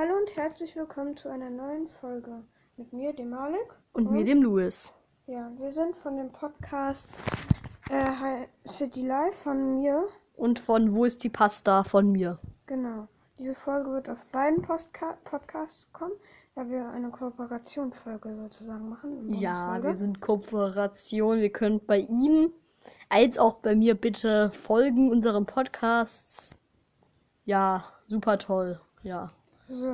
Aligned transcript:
Hallo 0.00 0.16
und 0.16 0.34
herzlich 0.34 0.74
willkommen 0.76 1.14
zu 1.14 1.28
einer 1.28 1.50
neuen 1.50 1.86
Folge 1.86 2.42
mit 2.78 2.90
mir, 2.90 3.12
dem 3.12 3.28
Malik. 3.28 3.66
Und 3.92 4.10
mir, 4.10 4.24
dem 4.24 4.42
Louis. 4.42 4.94
Ja, 5.26 5.52
wir 5.58 5.68
sind 5.68 5.94
von 5.94 6.16
dem 6.16 6.32
Podcast 6.32 7.20
äh, 7.90 8.46
City 8.66 9.06
Life 9.06 9.42
von 9.42 9.74
mir. 9.78 10.08
Und 10.36 10.58
von 10.58 10.94
Wo 10.94 11.04
ist 11.04 11.22
die 11.22 11.28
Pasta 11.28 11.84
von 11.84 12.10
mir. 12.12 12.38
Genau. 12.64 13.08
Diese 13.38 13.54
Folge 13.54 13.90
wird 13.90 14.08
auf 14.08 14.24
beiden 14.28 14.62
Postka 14.62 15.18
Podcasts 15.24 15.86
kommen, 15.92 16.14
da 16.54 16.66
wir 16.66 16.88
eine 16.88 17.10
Kooperationsfolge 17.10 18.34
sozusagen 18.36 18.88
machen. 18.88 19.34
Ja, 19.34 19.82
wir 19.82 19.96
sind 19.96 20.22
Kooperation. 20.22 21.40
Wir 21.40 21.52
könnt 21.52 21.86
bei 21.86 21.98
ihm 21.98 22.54
als 23.10 23.36
auch 23.36 23.56
bei 23.56 23.74
mir 23.74 23.94
bitte 23.96 24.50
folgen 24.50 25.10
unseren 25.10 25.44
Podcasts. 25.44 26.56
Ja, 27.44 27.84
super 28.06 28.38
toll. 28.38 28.80
Ja. 29.02 29.30
So. 29.70 29.92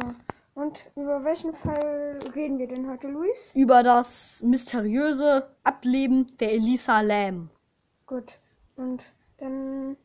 Und 0.54 0.90
über 0.96 1.22
welchen 1.22 1.52
Fall 1.52 2.19
reden 2.34 2.59
wir 2.59 2.66
denn 2.66 2.88
heute, 2.88 3.09
Luis? 3.09 3.52
Über 3.55 3.82
das 3.82 4.42
mysteriöse 4.42 5.51
Ableben 5.64 6.34
der 6.38 6.55
Elisa 6.55 7.02
Lam. 7.02 7.51
Gut. 8.06 8.38
Und 8.77 9.04
dann 9.37 9.98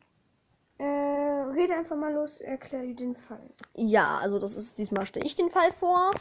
äh, 0.78 0.84
rede 0.84 1.74
einfach 1.74 1.96
mal 1.96 2.14
los, 2.14 2.42
erklär 2.42 2.82
dir 2.82 2.96
den 2.98 3.16
Fall. 3.16 3.50
Ja, 3.76 4.20
also 4.22 4.40
das 4.40 4.58
ist 4.58 4.78
diesmal 4.78 5.06
stelle 5.06 5.26
ich 5.26 5.36
den 5.38 5.50
Fall 5.50 5.72
vor. 5.80 6.12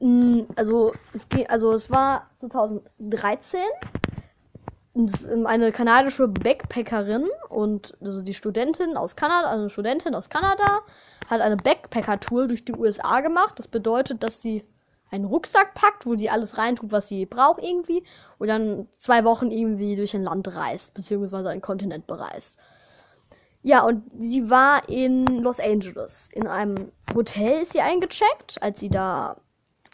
Mm, 0.00 0.42
also 0.56 0.92
es 1.14 1.26
geht, 1.30 1.48
also 1.48 1.72
es 1.72 1.90
war 1.90 2.28
2013 2.34 3.60
eine 5.44 5.72
kanadische 5.72 6.28
Backpackerin 6.28 7.28
und 7.48 7.96
also 8.00 8.22
die 8.22 8.34
Studentin 8.34 8.96
aus 8.96 9.16
Kanada, 9.16 9.48
also 9.48 9.62
eine 9.62 9.70
Studentin 9.70 10.14
aus 10.14 10.30
Kanada, 10.30 10.80
hat 11.28 11.40
eine 11.40 11.56
Backpacker-Tour 11.56 12.48
durch 12.48 12.64
die 12.64 12.72
USA 12.72 13.20
gemacht. 13.20 13.58
Das 13.58 13.68
bedeutet, 13.68 14.22
dass 14.22 14.40
sie 14.40 14.64
einen 15.10 15.24
Rucksack 15.24 15.74
packt, 15.74 16.06
wo 16.06 16.16
sie 16.16 16.30
alles 16.30 16.58
reintut, 16.58 16.92
was 16.92 17.08
sie 17.08 17.26
braucht 17.26 17.62
irgendwie, 17.62 18.02
und 18.38 18.48
dann 18.48 18.88
zwei 18.96 19.24
Wochen 19.24 19.50
irgendwie 19.50 19.96
durch 19.96 20.14
ein 20.14 20.24
Land 20.24 20.54
reist, 20.54 20.94
beziehungsweise 20.94 21.48
einen 21.50 21.60
Kontinent 21.60 22.06
bereist. 22.06 22.56
Ja, 23.62 23.82
und 23.82 24.04
sie 24.20 24.48
war 24.48 24.88
in 24.88 25.26
Los 25.26 25.58
Angeles. 25.58 26.28
In 26.32 26.46
einem 26.46 26.92
Hotel 27.14 27.62
ist 27.62 27.72
sie 27.72 27.80
eingecheckt, 27.80 28.62
als 28.62 28.80
sie 28.80 28.88
da 28.88 29.36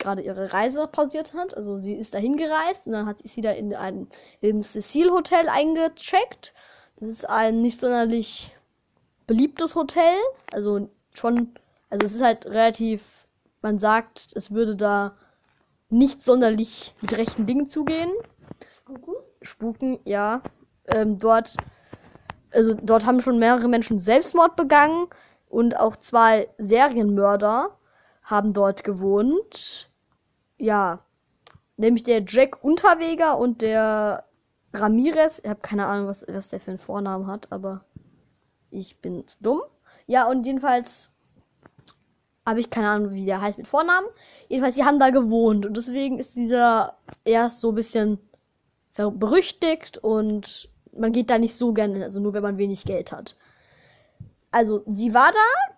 gerade 0.02 0.22
ihre 0.22 0.52
Reise 0.52 0.86
pausiert 0.86 1.34
hat. 1.34 1.56
Also 1.56 1.78
sie 1.78 1.94
ist 1.94 2.14
dahin 2.14 2.36
gereist 2.36 2.86
und 2.86 2.92
dann 2.92 3.06
hat 3.06 3.18
sie 3.24 3.40
da 3.40 3.50
in 3.50 3.74
ein 3.74 4.08
im 4.40 4.62
Cecil 4.62 5.10
Hotel 5.10 5.48
eingecheckt. 5.48 6.52
Das 6.96 7.10
ist 7.10 7.28
ein 7.28 7.62
nicht 7.62 7.80
sonderlich 7.80 8.54
beliebtes 9.26 9.74
Hotel. 9.74 10.14
Also 10.52 10.88
schon, 11.14 11.54
also 11.90 12.04
es 12.04 12.14
ist 12.14 12.22
halt 12.22 12.46
relativ, 12.46 13.02
man 13.62 13.78
sagt, 13.78 14.28
es 14.34 14.50
würde 14.50 14.76
da 14.76 15.16
nicht 15.88 16.22
sonderlich 16.22 16.94
mit 17.00 17.16
rechten 17.16 17.46
Dingen 17.46 17.66
zugehen. 17.66 18.10
Spuken? 18.76 19.14
Spuken, 19.42 19.98
ja. 20.04 20.42
Ähm, 20.86 21.18
dort, 21.18 21.56
also 22.50 22.74
dort 22.74 23.06
haben 23.06 23.20
schon 23.20 23.38
mehrere 23.38 23.68
Menschen 23.68 23.98
Selbstmord 23.98 24.56
begangen 24.56 25.06
und 25.48 25.78
auch 25.78 25.96
zwei 25.96 26.48
Serienmörder 26.58 27.76
haben 28.22 28.52
dort 28.52 28.84
gewohnt. 28.84 29.90
Ja, 30.62 31.00
nämlich 31.76 32.04
der 32.04 32.22
Jack 32.24 32.62
Unterweger 32.62 33.36
und 33.36 33.62
der 33.62 34.26
Ramirez. 34.72 35.40
Ich 35.42 35.50
habe 35.50 35.58
keine 35.60 35.86
Ahnung, 35.86 36.06
was, 36.06 36.24
was 36.28 36.46
der 36.46 36.60
für 36.60 36.70
einen 36.70 36.78
Vornamen 36.78 37.26
hat, 37.26 37.50
aber 37.50 37.84
ich 38.70 39.00
bin 39.00 39.26
zu 39.26 39.36
dumm. 39.40 39.62
Ja, 40.06 40.28
und 40.28 40.46
jedenfalls 40.46 41.10
habe 42.46 42.60
ich 42.60 42.70
keine 42.70 42.90
Ahnung, 42.90 43.10
wie 43.12 43.24
der 43.24 43.40
heißt 43.40 43.58
mit 43.58 43.66
Vornamen. 43.66 44.06
Jedenfalls, 44.48 44.76
sie 44.76 44.84
haben 44.84 45.00
da 45.00 45.10
gewohnt 45.10 45.66
und 45.66 45.76
deswegen 45.76 46.20
ist 46.20 46.36
dieser 46.36 46.96
erst 47.24 47.58
so 47.58 47.70
ein 47.70 47.74
bisschen 47.74 48.20
berüchtigt 48.94 49.98
und 49.98 50.70
man 50.96 51.10
geht 51.10 51.28
da 51.28 51.38
nicht 51.38 51.56
so 51.56 51.72
gerne, 51.72 52.04
also 52.04 52.20
nur 52.20 52.34
wenn 52.34 52.42
man 52.44 52.58
wenig 52.58 52.84
Geld 52.84 53.10
hat. 53.10 53.36
Also, 54.52 54.84
sie 54.86 55.12
war 55.12 55.32
da 55.32 55.74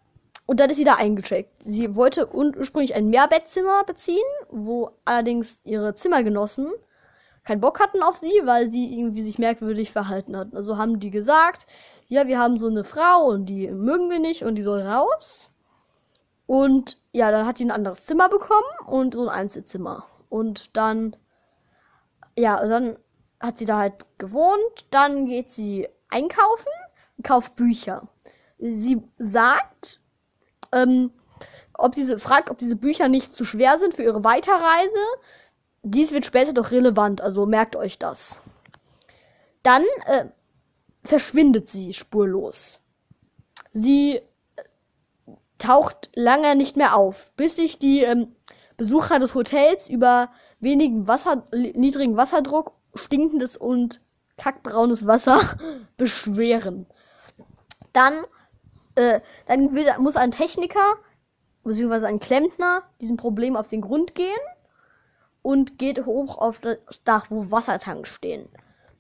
und 0.47 0.61
dann 0.61 0.71
ist 0.71 0.77
sie 0.77 0.85
da 0.85 0.95
eingecheckt. 0.95 1.63
Sie 1.63 1.95
wollte 1.95 2.35
ursprünglich 2.35 2.95
ein 2.95 3.09
Mehrbettzimmer 3.09 3.85
beziehen, 3.85 4.23
wo 4.51 4.91
allerdings 5.05 5.61
ihre 5.65 5.95
Zimmergenossen 5.95 6.71
keinen 7.45 7.61
Bock 7.61 7.81
hatten 7.81 8.03
auf 8.03 8.17
sie, 8.17 8.41
weil 8.45 8.69
sie 8.69 8.99
irgendwie 8.99 9.23
sich 9.23 9.39
merkwürdig 9.39 9.93
verhalten 9.93 10.37
hatten. 10.37 10.57
Also 10.57 10.77
haben 10.77 10.99
die 10.99 11.11
gesagt, 11.11 11.67
ja, 12.09 12.27
wir 12.27 12.39
haben 12.39 12.59
so 12.59 12.67
eine 12.69 12.85
Frau 12.85 13.27
und 13.27 13.47
die 13.47 13.71
mögen 13.71 14.11
wir 14.11 14.19
nicht 14.19 14.45
und 14.45 14.55
die 14.57 14.63
soll 14.63 14.83
raus. 14.83 15.51
Und 16.47 16.99
ja, 17.13 17.31
dann 17.31 17.47
hat 17.47 17.59
die 17.59 17.65
ein 17.65 17.71
anderes 17.71 18.05
Zimmer 18.05 18.29
bekommen 18.29 18.67
und 18.87 19.15
so 19.15 19.23
ein 19.23 19.29
Einzelzimmer. 19.29 20.07
Und 20.29 20.77
dann, 20.77 21.17
ja, 22.37 22.61
und 22.61 22.69
dann 22.69 22.99
hat 23.41 23.59
sie 23.59 23.65
da 23.65 23.79
halt 23.79 24.05
gewohnt. 24.19 24.87
Dann 24.91 25.27
geht 25.27 25.51
sie 25.51 25.89
einkaufen 26.09 26.71
und 27.17 27.27
kauft 27.27 27.57
Bücher. 27.57 28.09
Sie 28.59 29.03
sagt, 29.19 30.01
ähm, 30.75 31.11
ob 31.75 31.95
diese, 31.95 32.19
fragt, 32.19 32.51
ob 32.51 32.59
diese 32.59 32.77
Bücher 32.77 33.09
nicht 33.09 33.35
zu 33.35 33.45
schwer 33.45 33.79
sind 33.79 33.95
für 33.95 34.03
ihre 34.03 34.25
Weiterreise. 34.25 34.99
Dies 35.83 36.13
wird 36.13 36.25
später 36.25 36.53
doch 36.53 36.71
relevant, 36.71 37.21
also 37.21 37.47
merkt 37.47 37.77
euch 37.77 37.99
das. 37.99 38.41
Dann 39.63 39.83
äh, 40.07 40.27
verschwindet 41.03 41.71
sie 41.71 41.93
spurlos. 41.93 42.81
Sie 43.73 44.21
taucht 45.59 46.11
lange 46.15 46.57
nicht 46.57 46.77
mehr 46.77 46.97
auf, 46.97 47.33
bis 47.37 47.57
sich 47.57 47.79
die 47.79 48.03
ähm, 48.03 48.35
Besucher 48.77 49.19
des 49.19 49.35
Hotels 49.35 49.89
über 49.89 50.31
wenigen 50.61 51.07
Wasser, 51.07 51.47
niedrigen 51.53 52.17
Wasserdruck, 52.17 52.73
stinkendes 52.95 53.57
und 53.57 54.01
kackbraunes 54.37 55.07
Wasser 55.07 55.41
beschweren. 55.97 56.87
Dann, 57.93 58.15
äh, 58.95 59.21
dann 59.47 59.75
will, 59.75 59.87
muss 59.99 60.17
ein 60.17 60.31
Techniker 60.31 60.97
beziehungsweise 61.65 62.07
ein 62.07 62.21
Klempner 62.21 62.83
diesem 63.01 63.17
Problem 63.17 63.57
auf 63.57 63.69
den 63.69 63.81
Grund 63.81 64.15
gehen 64.15 64.41
und 65.43 65.79
geht 65.79 66.05
hoch 66.05 66.39
auf 66.39 66.61
das 66.61 66.79
Dach, 67.05 67.27
wo 67.31 67.51
Wassertanks 67.51 68.11
stehen. 68.11 68.49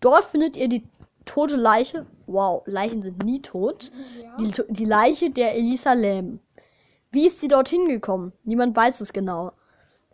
Dort 0.00 0.24
findet 0.24 0.56
ihr 0.56 0.68
die 0.68 0.86
tote 1.24 1.56
Leiche. 1.56 2.06
Wow, 2.26 2.62
Leichen 2.66 3.02
sind 3.02 3.22
nie 3.22 3.40
tot. 3.40 3.90
Ja. 4.22 4.36
Die, 4.38 4.52
die 4.68 4.84
Leiche 4.84 5.30
der 5.30 5.54
Elisa 5.54 5.92
Lam. 5.92 6.40
Wie 7.10 7.26
ist 7.26 7.40
sie 7.40 7.48
dorthin 7.48 7.88
gekommen? 7.88 8.32
Niemand 8.44 8.76
weiß 8.76 9.00
es 9.00 9.12
genau. 9.12 9.52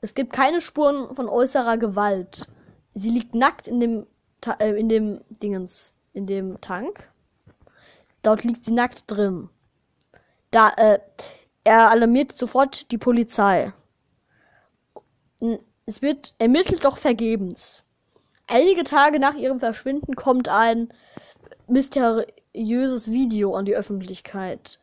Es 0.01 0.15
gibt 0.15 0.33
keine 0.33 0.61
Spuren 0.61 1.15
von 1.15 1.29
äußerer 1.29 1.79
Gewalt. 1.79 2.49
Sie 2.95 3.11
liegt 3.11 3.35
nackt 3.35 3.69
in 3.69 3.81
dem 3.81 4.07
Ta 4.41 4.53
äh, 4.59 4.79
in 4.79 4.89
dem 4.89 5.21
Dingens 5.29 5.95
in 6.13 6.27
dem 6.27 6.61
Tank. 6.61 7.11
Dort 8.23 8.45
liegt 8.45 8.65
sie 8.65 8.73
nackt 8.73 9.05
drin. 9.07 9.49
Da 10.51 10.71
äh, 10.77 10.99
er 11.65 11.91
alarmiert 11.91 12.37
sofort 12.37 12.91
die 12.91 12.99
Polizei. 12.99 13.73
Es 15.87 16.03
wird 16.03 16.35
ermittelt, 16.39 16.85
doch 16.85 16.99
vergebens. 16.99 17.85
Einige 18.47 18.85
Tage 18.85 19.21
nach 19.21 19.35
ihrem 19.35 19.61
Verschwinden 19.61 20.17
kommt 20.17 20.49
ein 20.49 20.93
mysteriöses 21.69 23.11
Video 23.11 23.55
an 23.55 23.65
die 23.65 23.77
Öffentlichkeit 23.77 24.81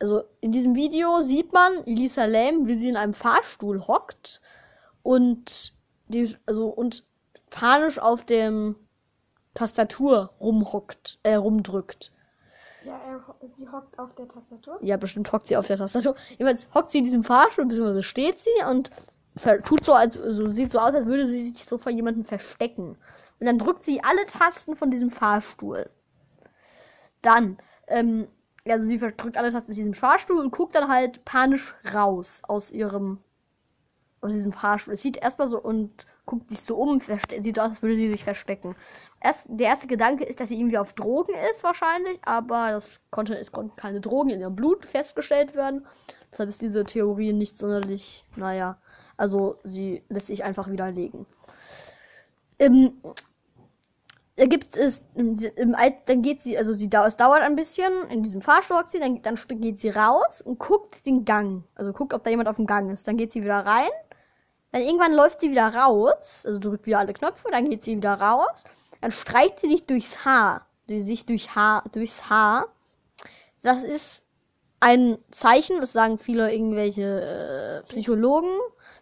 also 0.00 0.24
in 0.40 0.50
diesem 0.50 0.74
Video 0.74 1.20
sieht 1.20 1.52
man 1.52 1.84
Elisa 1.86 2.24
Lam, 2.24 2.66
wie 2.66 2.76
sie 2.76 2.88
in 2.88 2.96
einem 2.96 3.14
Fahrstuhl 3.14 3.86
hockt 3.86 4.40
und 5.02 5.74
die, 6.08 6.34
also 6.46 6.68
und 6.68 7.04
panisch 7.50 7.98
auf 7.98 8.24
dem 8.24 8.76
Tastatur 9.54 10.32
rumhockt, 10.40 11.18
äh, 11.22 11.34
rumdrückt. 11.34 12.12
Ja, 12.84 12.98
er, 13.06 13.22
sie 13.56 13.68
hockt 13.68 13.98
auf 13.98 14.14
der 14.14 14.28
Tastatur? 14.28 14.78
Ja, 14.80 14.96
bestimmt 14.96 15.30
hockt 15.32 15.46
sie 15.46 15.56
auf 15.56 15.66
der 15.66 15.76
Tastatur. 15.76 16.14
Jedenfalls 16.30 16.68
hockt 16.74 16.90
sie 16.90 16.98
in 16.98 17.04
diesem 17.04 17.24
Fahrstuhl, 17.24 17.66
beziehungsweise 17.66 18.02
steht 18.02 18.38
sie 18.38 18.64
und 18.68 18.90
tut 19.64 19.84
so, 19.84 19.92
als 19.92 20.20
also 20.20 20.50
sieht 20.50 20.70
so 20.70 20.78
aus, 20.78 20.94
als 20.94 21.06
würde 21.06 21.26
sie 21.26 21.48
sich 21.48 21.64
so 21.64 21.78
vor 21.78 21.92
jemandem 21.92 22.24
verstecken. 22.24 22.96
Und 23.38 23.46
dann 23.46 23.58
drückt 23.58 23.84
sie 23.84 24.02
alle 24.02 24.26
Tasten 24.26 24.76
von 24.76 24.90
diesem 24.90 25.10
Fahrstuhl. 25.10 25.88
Dann 27.22 27.58
ähm, 27.86 28.28
also 28.68 28.86
sie 28.86 28.98
drückt 28.98 29.36
alles 29.36 29.54
mit 29.68 29.76
diesem 29.76 29.94
Fahrstuhl 29.94 30.38
und 30.38 30.50
guckt 30.50 30.74
dann 30.74 30.88
halt 30.88 31.24
panisch 31.24 31.74
raus 31.92 32.42
aus 32.46 32.70
ihrem 32.70 33.18
aus 34.20 34.32
diesem 34.32 34.52
Fahrstuhl. 34.52 34.94
Es 34.94 35.02
sieht 35.02 35.16
erstmal 35.16 35.48
so 35.48 35.60
und 35.60 36.06
guckt 36.26 36.48
sich 36.48 36.60
so 36.60 36.76
um, 36.76 37.00
sieht 37.00 37.58
aus, 37.58 37.70
als 37.70 37.82
würde 37.82 37.96
sie 37.96 38.10
sich 38.10 38.22
verstecken. 38.22 38.76
Erst, 39.20 39.46
der 39.48 39.68
erste 39.68 39.86
Gedanke 39.86 40.24
ist, 40.24 40.40
dass 40.40 40.48
sie 40.48 40.58
irgendwie 40.58 40.78
auf 40.78 40.92
Drogen 40.92 41.34
ist 41.50 41.64
wahrscheinlich, 41.64 42.18
aber 42.22 42.70
das 42.70 43.00
konnte, 43.10 43.36
es 43.36 43.50
konnten 43.50 43.74
keine 43.76 44.00
Drogen 44.00 44.30
in 44.30 44.40
ihrem 44.40 44.54
Blut 44.54 44.84
festgestellt 44.86 45.54
werden. 45.54 45.86
Deshalb 46.30 46.50
ist 46.50 46.62
diese 46.62 46.84
Theorie 46.84 47.32
nicht 47.32 47.58
sonderlich, 47.58 48.24
naja, 48.36 48.78
also 49.16 49.58
sie 49.64 50.04
lässt 50.08 50.28
sich 50.28 50.44
einfach 50.44 50.70
widerlegen. 50.70 51.26
Ähm, 52.58 52.92
da 54.36 54.46
gibt 54.46 54.76
es, 54.76 55.04
im, 55.14 55.34
im, 55.56 55.76
dann 56.06 56.22
geht 56.22 56.40
sie, 56.40 56.56
also 56.56 56.72
sie, 56.72 56.88
es 56.88 57.16
dauert 57.16 57.42
ein 57.42 57.56
bisschen, 57.56 57.92
in 58.08 58.22
diesem 58.22 58.40
Fahrstuhl 58.40 58.82
sie, 58.86 58.98
dann, 58.98 59.20
dann 59.20 59.36
geht 59.60 59.78
sie 59.78 59.90
raus 59.90 60.40
und 60.40 60.58
guckt 60.58 61.04
den 61.04 61.26
Gang. 61.26 61.64
Also 61.74 61.92
guckt, 61.92 62.14
ob 62.14 62.24
da 62.24 62.30
jemand 62.30 62.48
auf 62.48 62.56
dem 62.56 62.66
Gang 62.66 62.90
ist. 62.90 63.06
Dann 63.06 63.18
geht 63.18 63.32
sie 63.32 63.42
wieder 63.42 63.66
rein. 63.66 63.90
Dann 64.72 64.82
irgendwann 64.82 65.14
läuft 65.14 65.40
sie 65.40 65.50
wieder 65.50 65.74
raus, 65.74 66.44
also 66.46 66.58
drückt 66.58 66.86
wieder 66.86 67.00
alle 67.00 67.12
Knöpfe, 67.12 67.48
dann 67.50 67.68
geht 67.68 67.82
sie 67.82 67.96
wieder 67.96 68.14
raus. 68.14 68.64
Dann 69.00 69.10
streicht 69.10 69.60
sie 69.60 69.68
sich 69.68 69.86
durchs 69.86 70.24
Haar, 70.24 70.66
sich 70.86 71.26
durch 71.26 71.54
Haar, 71.54 71.84
durchs 71.92 72.30
Haar. 72.30 72.68
Das 73.62 73.82
ist 73.82 74.24
ein 74.80 75.18
Zeichen, 75.30 75.80
das 75.80 75.92
sagen 75.92 76.18
viele 76.18 76.52
irgendwelche 76.52 77.82
äh, 77.82 77.82
Psychologen, 77.88 78.50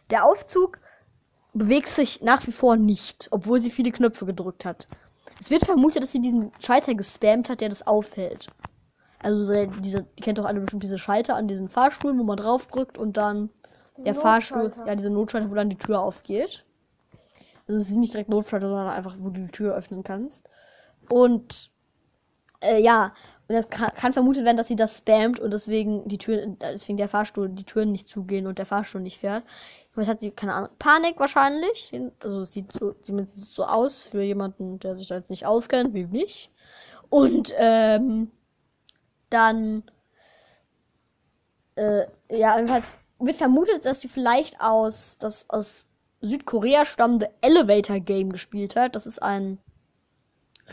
Der 0.09 0.25
Aufzug 0.25 0.80
bewegt 1.53 1.88
sich 1.88 2.21
nach 2.21 2.45
wie 2.47 2.51
vor 2.51 2.75
nicht, 2.75 3.27
obwohl 3.31 3.59
sie 3.59 3.71
viele 3.71 3.92
Knöpfe 3.92 4.25
gedrückt 4.25 4.65
hat. 4.65 4.88
Es 5.39 5.50
wird 5.50 5.65
vermutet, 5.65 6.03
dass 6.03 6.12
sie 6.12 6.21
diesen 6.21 6.51
Schalter 6.59 6.95
gespammt 6.95 7.50
hat, 7.50 7.62
der 7.62 7.69
das 7.69 7.86
aufhält. 7.88 8.47
Also 9.21 9.45
so 9.45 9.65
diese, 9.81 10.00
ihr 10.15 10.24
kennt 10.24 10.38
doch 10.38 10.45
alle 10.45 10.59
bestimmt 10.59 10.83
diese 10.83 10.97
Schalter 10.97 11.36
an 11.36 11.47
diesen 11.47 11.69
Fahrstuhlen, 11.69 12.18
wo 12.19 12.24
man 12.24 12.38
draufdrückt 12.38 12.97
und 12.97 13.18
dann 13.18 13.50
Diese 13.95 14.06
der 14.06 14.15
Fahrstuhl, 14.15 14.71
ja, 14.86 14.95
diese 14.95 15.09
Notschalter, 15.09 15.50
wo 15.50 15.56
dann 15.56 15.69
die 15.69 15.77
Tür 15.77 16.01
aufgeht. 16.01 16.65
Also 17.68 17.80
es 17.80 17.89
ist 17.89 17.97
nicht 17.97 18.13
direkt 18.13 18.30
Notschalter, 18.30 18.68
sondern 18.68 18.88
einfach, 18.89 19.15
wo 19.19 19.30
du 19.30 19.41
die 19.41 19.51
Tür 19.51 19.75
öffnen 19.75 20.03
kannst. 20.03 20.47
Und 21.09 21.69
äh, 22.62 22.81
ja, 22.81 23.13
und 23.47 23.56
es 23.56 23.69
kann, 23.69 23.92
kann 23.94 24.13
vermutet 24.13 24.45
werden, 24.45 24.57
dass 24.57 24.68
sie 24.68 24.75
das 24.75 24.97
spammt 24.97 25.39
und 25.39 25.51
deswegen 25.51 26.07
die 26.07 26.18
Tür, 26.18 26.56
deswegen 26.62 26.97
der 26.97 27.09
Fahrstuhl, 27.09 27.50
die 27.50 27.63
Türen 27.63 27.92
nicht 27.92 28.07
zugehen 28.07 28.47
und 28.47 28.57
der 28.57 28.65
Fahrstuhl 28.65 29.01
nicht 29.01 29.18
fährt. 29.19 29.44
Was 29.99 30.07
hat 30.07 30.21
sie, 30.21 30.31
keine 30.31 30.53
Ahnung, 30.53 30.69
Panik 30.79 31.19
wahrscheinlich. 31.19 31.91
Also 32.19 32.41
es 32.41 32.53
sieht 32.53 32.73
so, 32.73 32.93
zumindest 33.01 33.53
so 33.53 33.63
aus 33.63 34.03
für 34.03 34.21
jemanden, 34.21 34.79
der 34.79 34.95
sich 34.95 35.07
da 35.07 35.15
jetzt 35.15 35.29
nicht 35.29 35.45
auskennt, 35.45 35.93
wie 35.93 36.05
mich. 36.05 36.51
Und 37.09 37.53
ähm, 37.57 38.31
dann 39.29 39.83
äh, 41.75 42.05
ja, 42.29 42.55
jedenfalls 42.55 42.97
wird 43.19 43.37
vermutet, 43.37 43.85
dass 43.85 44.01
sie 44.01 44.07
vielleicht 44.07 44.59
aus 44.61 45.17
das 45.19 45.49
aus 45.49 45.87
Südkorea 46.21 46.85
stammende 46.85 47.29
Elevator 47.41 47.99
Game 47.99 48.31
gespielt 48.31 48.75
hat. 48.75 48.95
Das 48.95 49.05
ist 49.05 49.21
ein 49.21 49.57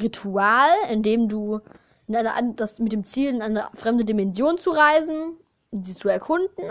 Ritual, 0.00 0.68
in 0.90 1.02
dem 1.02 1.28
du 1.28 1.60
in 2.08 2.16
eine, 2.16 2.54
das 2.54 2.78
mit 2.78 2.92
dem 2.92 3.04
Ziel 3.04 3.30
in 3.30 3.42
eine 3.42 3.68
fremde 3.74 4.04
Dimension 4.04 4.58
zu 4.58 4.70
reisen, 4.70 5.36
sie 5.72 5.94
zu 5.94 6.08
erkunden. 6.08 6.64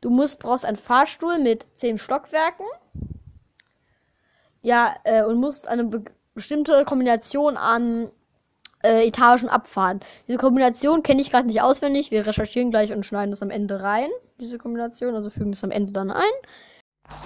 Du 0.00 0.10
musst 0.10 0.40
brauchst 0.40 0.64
einen 0.64 0.76
Fahrstuhl 0.76 1.38
mit 1.38 1.66
zehn 1.74 1.98
Stockwerken. 1.98 2.66
Ja, 4.62 4.94
äh, 5.04 5.24
und 5.24 5.40
musst 5.40 5.68
eine 5.68 5.84
be 5.84 6.04
bestimmte 6.34 6.84
Kombination 6.84 7.56
an 7.56 8.10
äh, 8.82 9.06
Etagen 9.06 9.48
abfahren. 9.48 10.00
Diese 10.26 10.38
Kombination 10.38 11.02
kenne 11.02 11.20
ich 11.20 11.30
gerade 11.30 11.46
nicht 11.46 11.62
auswendig. 11.62 12.10
Wir 12.10 12.26
recherchieren 12.26 12.70
gleich 12.70 12.92
und 12.92 13.06
schneiden 13.06 13.30
das 13.30 13.42
am 13.42 13.50
Ende 13.50 13.80
rein. 13.80 14.08
Diese 14.40 14.58
Kombination, 14.58 15.14
also 15.14 15.30
fügen 15.30 15.52
das 15.52 15.62
am 15.62 15.70
Ende 15.70 15.92
dann 15.92 16.10
ein. 16.10 16.32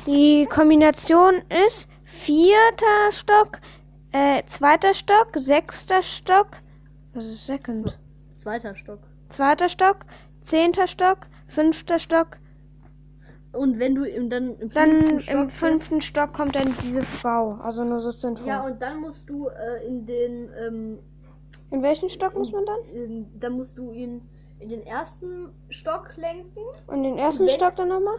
Die 0.06 0.46
Kombination 0.46 1.43
ist 1.64 1.88
vierter 2.04 3.12
Stock, 3.12 3.61
äh, 4.12 4.43
zweiter 4.46 4.94
Stock, 4.94 5.28
sechster 5.34 6.02
Stock. 6.02 6.49
Was 7.14 7.26
ist 7.26 7.46
second? 7.46 7.99
Zweiter 8.37 8.75
Stock. 8.75 9.00
Zweiter 9.28 9.69
Stock, 9.69 10.06
zehnter 10.48 10.86
Stock, 10.86 11.26
fünfter 11.46 11.98
Stock. 11.98 12.38
Und 13.52 13.78
wenn 13.78 13.94
du 13.94 14.04
im, 14.04 14.28
dann 14.28 14.56
im 14.58 14.68
Dann 14.68 14.88
fünften 14.90 15.10
im 15.10 15.20
Stock 15.20 15.46
bist- 15.46 15.58
fünften 15.58 16.00
Stock 16.02 16.32
kommt 16.34 16.54
dann 16.54 16.74
diese 16.82 17.02
Frau. 17.02 17.52
Also 17.60 17.82
nur 17.84 18.00
so 18.00 18.12
zur. 18.12 18.36
Ja, 18.44 18.64
und 18.66 18.80
dann 18.80 19.00
musst 19.00 19.28
du 19.28 19.48
äh, 19.48 19.86
in 19.86 20.06
den, 20.06 20.50
ähm, 20.60 20.98
In 21.70 21.82
welchen 21.82 22.08
Stock 22.10 22.34
muss 22.34 22.52
man 22.52 22.64
dann? 22.66 22.80
in, 22.94 23.40
dann 23.40 23.52
musst 23.54 23.76
du 23.78 23.90
ihn 23.92 24.28
in 24.60 24.68
den 24.68 24.86
ersten 24.86 25.50
Stock 25.70 26.16
lenken. 26.16 26.60
Und 26.88 27.02
den 27.04 27.16
ersten 27.16 27.42
Wenn- 27.46 27.48
Stock 27.54 27.76
dann 27.76 27.88
nochmal? 27.88 28.18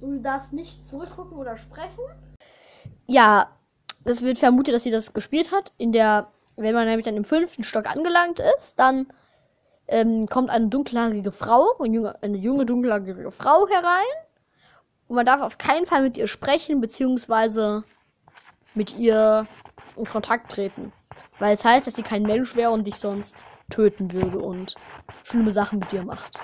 Und 0.00 0.16
du 0.16 0.20
darfst 0.20 0.52
nicht 0.52 0.86
zurückgucken 0.86 1.36
oder 1.38 1.56
sprechen. 1.56 2.00
Ja, 3.06 3.48
es 4.04 4.22
wird 4.22 4.38
vermutet, 4.38 4.74
dass 4.74 4.82
sie 4.84 4.90
das 4.90 5.12
gespielt 5.12 5.52
hat. 5.52 5.72
In 5.78 5.92
der, 5.92 6.28
wenn 6.56 6.74
man 6.74 6.86
nämlich 6.86 7.04
dann 7.04 7.16
im 7.16 7.24
fünften 7.24 7.64
Stock 7.64 7.86
angelangt 7.90 8.40
ist, 8.58 8.78
dann 8.78 9.06
ähm, 9.88 10.26
kommt 10.26 10.50
eine 10.50 10.68
dunkelhaarige 10.68 11.32
Frau, 11.32 11.74
eine 11.78 11.94
junge, 11.94 12.22
eine 12.22 12.36
junge 12.38 12.66
dunkelhaarige 12.66 13.30
Frau 13.30 13.66
herein. 13.68 14.04
Und 15.08 15.16
man 15.16 15.26
darf 15.26 15.42
auf 15.42 15.58
keinen 15.58 15.86
Fall 15.86 16.02
mit 16.02 16.16
ihr 16.16 16.26
sprechen, 16.26 16.80
beziehungsweise 16.80 17.84
mit 18.74 18.96
ihr 18.96 19.46
in 19.96 20.04
Kontakt 20.04 20.52
treten. 20.52 20.92
Weil 21.38 21.54
es 21.54 21.64
heißt, 21.64 21.86
dass 21.86 21.94
sie 21.94 22.02
kein 22.02 22.22
Mensch 22.22 22.56
wäre 22.56 22.70
und 22.70 22.86
dich 22.86 22.96
sonst 22.96 23.44
töten 23.70 24.12
würde 24.12 24.38
und 24.38 24.74
schlimme 25.24 25.50
Sachen 25.50 25.80
mit 25.80 25.92
dir 25.92 26.04
macht. 26.04 26.38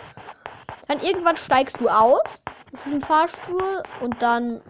Dann 0.86 1.00
irgendwann 1.00 1.36
steigst 1.36 1.80
du 1.80 1.88
aus 1.88 2.42
aus 2.72 2.84
diesem 2.84 3.00
Fahrstuhl 3.00 3.82
und 4.00 4.20
dann, 4.20 4.60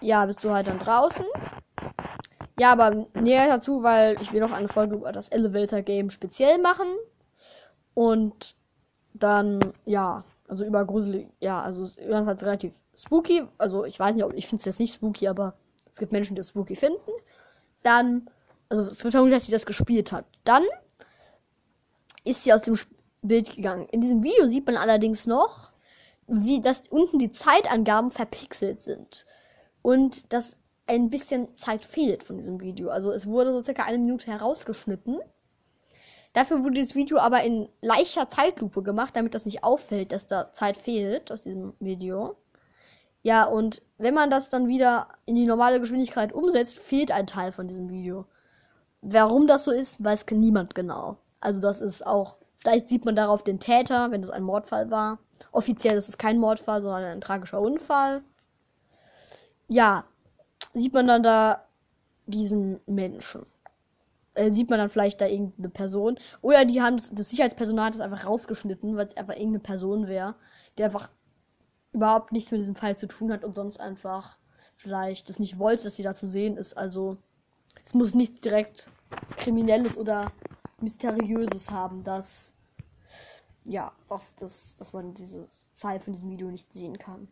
ja, 0.00 0.26
bist 0.26 0.42
du 0.42 0.50
halt 0.50 0.66
dann 0.66 0.78
draußen. 0.78 1.26
Ja, 2.58 2.72
aber 2.72 3.06
näher 3.14 3.48
dazu, 3.48 3.82
weil 3.82 4.20
ich 4.20 4.32
will 4.32 4.40
noch 4.40 4.52
eine 4.52 4.68
Folge 4.68 4.96
über 4.96 5.12
das 5.12 5.28
Elevator 5.28 5.82
Game 5.82 6.10
speziell 6.10 6.58
machen. 6.58 6.86
Und 7.94 8.54
dann, 9.14 9.72
ja, 9.84 10.24
also 10.48 10.64
über 10.64 10.84
gruselig, 10.84 11.28
ja, 11.40 11.62
also 11.62 11.82
es 11.82 11.90
ist 11.92 12.00
jedenfalls 12.00 12.42
relativ 12.42 12.72
spooky. 12.94 13.46
Also 13.58 13.84
ich 13.84 13.98
weiß 13.98 14.14
nicht, 14.14 14.24
ob 14.24 14.34
ich 14.34 14.46
finde 14.46 14.60
es 14.60 14.66
jetzt 14.66 14.80
nicht 14.80 14.94
spooky, 14.94 15.28
aber 15.28 15.54
es 15.90 15.98
gibt 15.98 16.12
Menschen, 16.12 16.34
die 16.34 16.40
es 16.40 16.48
spooky 16.48 16.76
finden. 16.76 17.10
Dann, 17.82 18.28
also 18.68 18.90
es 18.90 19.02
wird 19.02 19.12
vermutet, 19.12 19.36
dass 19.36 19.46
sie 19.46 19.52
das 19.52 19.66
gespielt 19.66 20.12
hat. 20.12 20.24
Dann 20.44 20.64
ist 22.24 22.44
sie 22.44 22.52
aus 22.52 22.62
dem 22.62 22.78
Bild 23.22 23.54
gegangen. 23.54 23.86
In 23.90 24.00
diesem 24.00 24.22
Video 24.22 24.48
sieht 24.48 24.66
man 24.66 24.76
allerdings 24.76 25.26
noch, 25.26 25.70
wie 26.26 26.60
das 26.60 26.82
unten 26.88 27.18
die 27.18 27.32
Zeitangaben 27.32 28.10
verpixelt 28.10 28.80
sind. 28.80 29.26
Und 29.82 30.32
dass 30.32 30.56
ein 30.86 31.10
bisschen 31.10 31.54
Zeit 31.56 31.84
fehlt 31.84 32.22
von 32.22 32.36
diesem 32.36 32.60
Video. 32.60 32.90
Also 32.90 33.12
es 33.12 33.26
wurde 33.26 33.52
so 33.52 33.62
circa 33.62 33.84
eine 33.84 33.98
Minute 33.98 34.26
herausgeschnitten. 34.26 35.20
Dafür 36.32 36.64
wurde 36.64 36.80
das 36.80 36.94
Video 36.94 37.18
aber 37.18 37.42
in 37.42 37.68
leichter 37.82 38.28
Zeitlupe 38.28 38.82
gemacht, 38.82 39.14
damit 39.14 39.34
das 39.34 39.44
nicht 39.44 39.64
auffällt, 39.64 40.12
dass 40.12 40.26
da 40.26 40.52
Zeit 40.52 40.78
fehlt 40.78 41.30
aus 41.30 41.42
diesem 41.42 41.74
Video. 41.78 42.36
Ja, 43.22 43.44
und 43.44 43.82
wenn 43.98 44.14
man 44.14 44.30
das 44.30 44.48
dann 44.48 44.66
wieder 44.66 45.08
in 45.26 45.36
die 45.36 45.46
normale 45.46 45.78
Geschwindigkeit 45.78 46.32
umsetzt, 46.32 46.78
fehlt 46.78 47.12
ein 47.12 47.26
Teil 47.26 47.52
von 47.52 47.68
diesem 47.68 47.90
Video. 47.90 48.26
Warum 49.02 49.46
das 49.46 49.64
so 49.64 49.70
ist, 49.70 50.02
weiß 50.02 50.26
niemand 50.30 50.74
genau. 50.74 51.18
Also 51.40 51.60
das 51.60 51.80
ist 51.80 52.06
auch, 52.06 52.36
vielleicht 52.58 52.88
sieht 52.88 53.04
man 53.04 53.14
darauf 53.16 53.42
den 53.42 53.60
Täter, 53.60 54.10
wenn 54.10 54.22
das 54.22 54.30
ein 54.30 54.42
Mordfall 54.42 54.90
war. 54.90 55.18
Offiziell 55.52 55.96
ist 55.96 56.08
es 56.08 56.18
kein 56.18 56.38
Mordfall, 56.38 56.82
sondern 56.82 57.04
ein 57.04 57.20
tragischer 57.20 57.60
Unfall. 57.60 58.22
Ja, 59.68 60.04
sieht 60.72 60.94
man 60.94 61.06
dann 61.06 61.22
da 61.22 61.64
diesen 62.26 62.80
Menschen. 62.86 63.44
Äh, 64.34 64.50
sieht 64.50 64.70
man 64.70 64.78
dann 64.78 64.90
vielleicht 64.90 65.20
da 65.20 65.26
irgendeine 65.26 65.68
Person. 65.68 66.18
Oder 66.40 66.64
die 66.64 66.80
haben 66.80 66.96
das, 66.96 67.10
das 67.12 67.30
Sicherheitspersonal 67.30 67.90
das 67.90 68.00
einfach 68.00 68.26
rausgeschnitten, 68.26 68.96
weil 68.96 69.06
es 69.06 69.16
einfach 69.16 69.34
irgendeine 69.34 69.60
Person 69.60 70.06
wäre, 70.06 70.34
die 70.78 70.84
einfach 70.84 71.10
überhaupt 71.92 72.32
nichts 72.32 72.50
mit 72.50 72.60
diesem 72.60 72.74
Fall 72.74 72.96
zu 72.96 73.06
tun 73.06 73.30
hat 73.30 73.44
und 73.44 73.54
sonst 73.54 73.78
einfach 73.78 74.38
vielleicht 74.76 75.28
das 75.28 75.38
nicht 75.38 75.58
wollte, 75.58 75.84
dass 75.84 75.96
sie 75.96 76.02
da 76.02 76.14
zu 76.14 76.26
sehen 76.26 76.56
ist. 76.56 76.74
Also 76.74 77.18
es 77.84 77.92
muss 77.92 78.14
nicht 78.14 78.44
direkt 78.44 78.88
kriminelles 79.36 79.98
oder 79.98 80.32
mysteriöses 80.80 81.70
haben, 81.70 82.02
dass 82.02 82.54
ja, 83.64 83.92
was 84.08 84.34
das, 84.36 84.74
dass 84.76 84.92
man 84.92 85.14
diese 85.14 85.46
Zahl 85.72 86.00
von 86.00 86.12
diesem 86.12 86.30
Video 86.30 86.50
nicht 86.50 86.72
sehen 86.72 86.98
kann. 86.98 87.28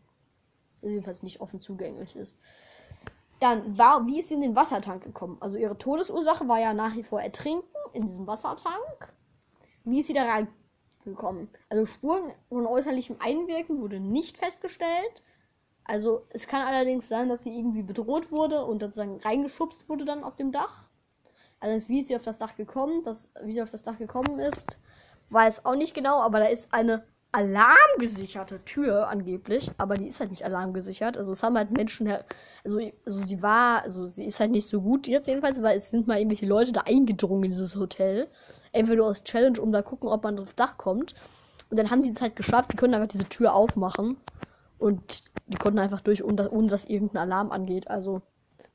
Jedenfalls 0.83 1.23
nicht 1.23 1.41
offen 1.41 1.61
zugänglich 1.61 2.15
ist. 2.15 2.39
Dann 3.41 3.77
war, 3.77 4.07
wie 4.07 4.21
ist 4.21 4.29
sie 4.29 4.35
in 4.35 4.43
den 4.43 4.57
Wassertank 4.57 5.03
gekommen? 5.03 5.39
Also 5.41 5.57
ihre 5.57 5.77
Todesursache 5.77 6.47
war 6.47 6.61
ja 6.61 6.75
nach 6.75 6.95
wie 6.95 7.03
vor 7.03 7.21
Ertrinken 7.21 7.67
in 7.93 8.07
diesem 8.07 8.27
Wassertank. 8.27 9.15
Wie 9.85 10.01
ist 10.01 10.07
sie 10.07 10.13
da 10.13 10.25
rein 10.25 10.49
gekommen. 11.05 11.49
Also 11.69 11.87
Spuren 11.87 12.33
von 12.49 12.67
äußerlichem 12.67 13.17
Einwirken 13.21 13.81
wurde 13.81 14.01
nicht 14.01 14.39
festgestellt. 14.39 15.23
Also 15.85 16.27
es 16.31 16.47
kann 16.47 16.67
allerdings 16.67 17.09
sein, 17.09 17.29
dass 17.29 17.43
sie 17.43 17.57
irgendwie 17.57 17.83
bedroht 17.83 18.31
wurde 18.31 18.65
und 18.65 18.81
sozusagen 18.81 19.19
reingeschubst 19.21 19.89
wurde 19.89 20.05
dann 20.05 20.25
auf 20.25 20.37
dem 20.37 20.53
Dach. 20.53 20.89
Allerdings, 21.59 21.89
wie 21.89 22.01
ist 22.01 22.09
sie 22.09 22.17
auf 22.17 22.23
das 22.23 22.39
Dach 22.39 22.57
gekommen, 22.57 23.03
das, 23.05 23.31
wie 23.43 23.53
sie 23.55 23.63
auf 23.63 23.71
das 23.71 23.83
Dach 23.83 23.99
gekommen 23.99 24.39
ist, 24.39 24.79
weiß 25.31 25.65
auch 25.65 25.75
nicht 25.75 25.95
genau, 25.95 26.21
aber 26.21 26.39
da 26.39 26.47
ist 26.47 26.73
eine 26.73 27.05
alarmgesicherte 27.33 28.65
Tür 28.65 29.09
angeblich, 29.09 29.71
aber 29.79 29.95
die 29.95 30.09
ist 30.09 30.19
halt 30.21 30.31
nicht 30.31 30.45
alarmgesichert. 30.45 31.17
Also 31.17 31.33
es 31.33 31.43
haben 31.43 31.57
halt 31.57 31.71
Menschen, 31.71 32.09
also, 32.65 32.81
also 33.07 33.23
sie 33.23 33.43
war, 33.43 33.83
also 33.83 34.09
sie 34.09 34.25
ist 34.25 34.41
halt 34.41 34.51
nicht 34.51 34.69
so 34.69 34.81
gut 34.81 35.07
jetzt 35.07 35.29
jedenfalls, 35.29 35.63
weil 35.63 35.77
es 35.77 35.91
sind 35.91 36.09
mal 36.09 36.19
irgendwelche 36.19 36.47
Leute 36.47 36.73
da 36.73 36.83
eingedrungen 36.83 37.45
in 37.45 37.51
dieses 37.53 37.77
Hotel. 37.77 38.29
Entweder 38.73 39.05
aus 39.05 39.23
Challenge, 39.23 39.61
um 39.61 39.71
da 39.71 39.83
gucken, 39.83 40.09
ob 40.09 40.25
man 40.25 40.39
aufs 40.41 40.57
Dach 40.57 40.77
kommt. 40.77 41.15
Und 41.71 41.79
dann 41.79 41.91
haben 41.91 42.03
die 42.03 42.11
es 42.11 42.21
halt 42.21 42.35
geschafft, 42.35 42.73
die 42.73 42.77
können 42.77 42.95
einfach 42.95 43.09
diese 43.09 43.29
Tür 43.29 43.55
aufmachen. 43.55 44.17
Und 44.79 45.23
die 45.47 45.57
konnten 45.57 45.79
einfach 45.79 46.01
durch, 46.01 46.25
ohne, 46.25 46.51
ohne 46.51 46.69
dass 46.69 46.85
irgendein 46.85 47.23
Alarm 47.23 47.53
angeht. 47.53 47.89
Also 47.89 48.23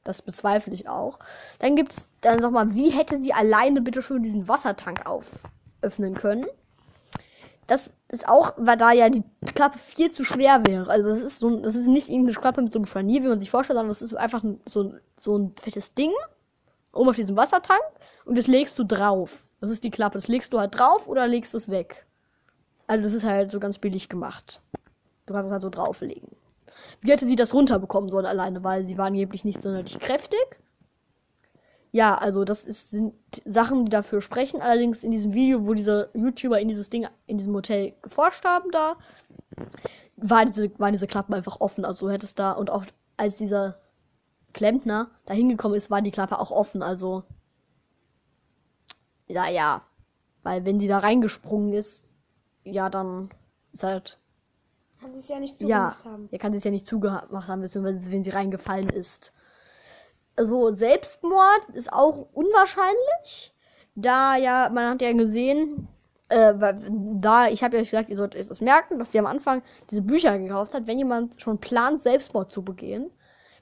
das 0.06 0.22
bezweifle 0.22 0.74
ich 0.74 0.88
auch. 0.88 1.20
Dann 1.60 1.76
gibt 1.76 1.92
es 1.92 2.10
dann 2.22 2.40
nochmal, 2.40 2.74
wie 2.74 2.90
hätte 2.90 3.18
sie 3.18 3.34
alleine 3.34 3.82
bitte 3.82 4.02
schon 4.02 4.24
diesen 4.24 4.48
Wassertank 4.48 5.06
auföffnen 5.06 6.14
können? 6.14 6.46
Das 7.68 7.92
ist 8.10 8.28
auch, 8.28 8.54
weil 8.58 8.78
da 8.78 8.92
ja 8.92 9.10
die 9.10 9.24
Klappe 9.54 9.80
viel 9.80 10.12
zu 10.12 10.24
schwer 10.24 10.62
wäre. 10.68 10.90
Also 10.90 11.10
das 11.10 11.24
ist 11.24 11.40
so, 11.40 11.60
das 11.60 11.76
ist 11.76 11.88
nicht 11.88 12.10
irgendeine 12.10 12.38
Klappe 12.38 12.62
mit 12.62 12.72
so 12.72 12.80
einem 12.80 12.86
Scharnier, 12.86 13.24
wie 13.24 13.28
man 13.28 13.40
sich 13.40 13.50
vorstellt, 13.50 13.78
sondern 13.78 13.90
das 13.90 14.02
ist 14.02 14.14
einfach 14.14 14.44
so, 14.66 14.94
so 15.18 15.38
ein 15.38 15.54
fettes 15.60 15.94
Ding 15.94 16.12
oben 16.94 17.10
auf 17.10 17.16
diesem 17.16 17.36
Wassertank 17.36 17.82
und 18.26 18.38
das 18.38 18.48
legst 18.48 18.80
du 18.80 18.84
drauf. 18.84 19.44
Das 19.62 19.72
ist 19.72 19.84
die 19.84 19.92
Klappe. 19.92 20.18
Das 20.18 20.28
legst 20.28 20.54
du 20.54 20.60
halt 20.60 20.78
drauf 20.78 21.08
oder 21.08 21.28
legst 21.28 21.56
es 21.56 21.70
weg. 21.70 22.06
Also 22.88 23.04
das 23.04 23.14
ist 23.14 23.24
halt 23.24 23.52
so 23.52 23.60
ganz 23.60 23.78
billig 23.78 24.10
gemacht. 24.10 24.62
Du 25.26 25.34
kannst 25.34 25.48
es 25.48 25.52
halt 25.52 25.62
so 25.62 25.70
drauflegen. 25.70 26.36
Wie 27.02 27.12
hätte 27.12 27.26
sie 27.26 27.36
das 27.36 27.54
runterbekommen 27.54 28.10
sollen 28.10 28.26
alleine, 28.26 28.64
weil 28.64 28.86
sie 28.86 28.98
war 28.98 29.08
angeblich 29.08 29.44
nicht 29.44 29.62
sonderlich 29.62 30.00
kräftig. 30.00 30.60
Ja, 31.96 32.18
also 32.18 32.44
das 32.44 32.66
ist, 32.66 32.92
sind 32.92 33.14
Sachen, 33.46 33.86
die 33.86 33.90
dafür 33.90 34.20
sprechen. 34.20 34.62
Allerdings 34.62 35.02
in 35.02 35.12
diesem 35.12 35.32
Video, 35.32 35.66
wo 35.66 35.74
diese 35.74 36.10
YouTuber 36.14 36.60
in 36.60 36.68
dieses 36.68 36.90
Ding, 36.90 37.08
in 37.25 37.38
diesem 37.38 37.54
Hotel 37.54 37.94
geforscht 38.02 38.44
haben, 38.44 38.70
da 38.72 38.98
war 40.18 40.44
diese, 40.44 40.78
waren 40.78 40.92
diese 40.92 41.08
Klappen 41.08 41.34
einfach 41.34 41.62
offen. 41.62 41.86
Also 41.86 42.10
hätte 42.10 42.25
es 42.25 42.36
da 42.36 42.52
und 42.52 42.70
auch 42.70 42.86
als 43.16 43.38
dieser 43.38 43.80
Klempner 44.52 45.10
da 45.25 45.34
hingekommen 45.34 45.78
ist, 45.78 45.90
war 45.90 46.02
die 46.02 46.12
Klappe 46.12 46.38
auch 46.38 46.52
offen. 46.52 46.84
Also 46.84 47.24
ja, 49.28 49.48
ja, 49.48 49.82
weil 50.44 50.66
wenn 50.66 50.80
die 50.80 50.88
da 50.88 51.00
reingesprungen 51.00 51.72
ist, 51.72 52.06
ja, 52.66 52.90
dann 52.90 53.30
ist 53.72 53.84
halt 53.84 54.20
kann 55.00 55.14
sie 55.14 55.20
es 55.20 55.30
ja 55.30 55.40
nicht 55.40 55.58
zugemacht 55.58 56.04
ja, 56.04 56.12
haben. 56.12 56.28
Ja, 56.30 56.40
kann 56.40 56.52
sie 56.52 56.58
es 56.58 56.66
ja 56.66 56.72
nicht 56.72 56.88
zugemacht 56.88 57.48
haben, 57.48 57.62
beziehungsweise 57.62 58.12
wenn 58.12 58.25
sie 58.25 58.32
reingefallen 58.32 58.90
ist 58.90 59.32
so 60.38 60.72
Selbstmord 60.72 61.70
ist 61.74 61.92
auch 61.92 62.27
unwahrscheinlich, 62.34 63.54
da 63.96 64.36
ja, 64.36 64.70
man 64.74 64.89
hat 64.89 65.01
ja 65.01 65.13
gesehen, 65.13 65.88
äh, 66.30 66.54
da, 67.20 67.48
ich 67.50 67.63
habe 67.63 67.77
ja 67.77 67.84
gesagt, 67.84 68.10
ihr 68.10 68.15
sollt 68.15 68.36
etwas 68.36 68.62
merken, 68.62 69.00
dass 69.00 69.12
sie 69.12 69.20
am 69.20 69.25
Anfang 69.25 69.62
diese 69.89 70.01
Bücher 70.01 70.38
gekauft 70.38 70.74
hat, 70.74 70.88
wenn 70.88 70.98
jemand 70.98 71.42
schon 71.42 71.60
plant, 71.60 72.01
Selbstmord 72.01 72.51
zu 72.51 72.63
begehen, 72.63 73.12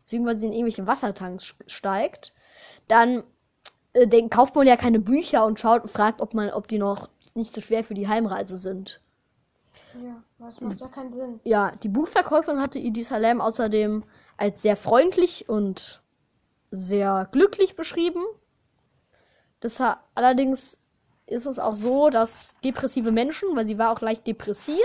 beziehungsweise 0.03 0.45
in 0.45 0.53
irgendwelche 0.53 0.87
Wassertanks 0.87 1.55
steigt, 1.67 2.33
dann 2.87 3.23
äh, 3.93 4.07
den, 4.07 4.29
kauft 4.29 4.55
man 4.55 4.67
ja 4.67 4.77
keine 4.77 4.99
Bücher 4.99 5.45
und 5.45 5.59
schaut, 5.59 5.89
fragt, 5.89 6.21
ob 6.21 6.33
man, 6.33 6.51
ob 6.51 6.67
die 6.67 6.79
noch 6.79 7.09
nicht 7.35 7.53
so 7.53 7.61
schwer 7.61 7.83
für 7.83 7.93
die 7.93 8.07
Heimreise 8.07 8.57
sind. 8.57 8.99
Ja, 10.01 10.23
das 10.39 10.59
macht 10.59 10.79
ja 10.79 10.87
keinen 10.87 11.13
Sinn. 11.13 11.39
Ja, 11.43 11.71
die 11.83 11.89
Buchverkäuferin 11.89 12.61
hatte 12.61 12.79
Idi 12.79 13.03
Salem 13.03 13.41
außerdem 13.41 14.03
als 14.37 14.61
sehr 14.61 14.75
freundlich 14.75 15.47
und 15.49 16.02
sehr 16.73 17.27
glücklich 17.31 17.75
beschrieben. 17.75 18.23
Das 19.59 19.81
allerdings 20.15 20.79
ist 21.27 21.45
es 21.45 21.59
auch 21.59 21.75
so, 21.75 22.09
dass 22.09 22.57
depressive 22.63 23.11
Menschen, 23.11 23.55
weil 23.55 23.67
sie 23.67 23.77
war 23.77 23.91
auch 23.91 24.01
leicht 24.01 24.25
depressiv, 24.27 24.83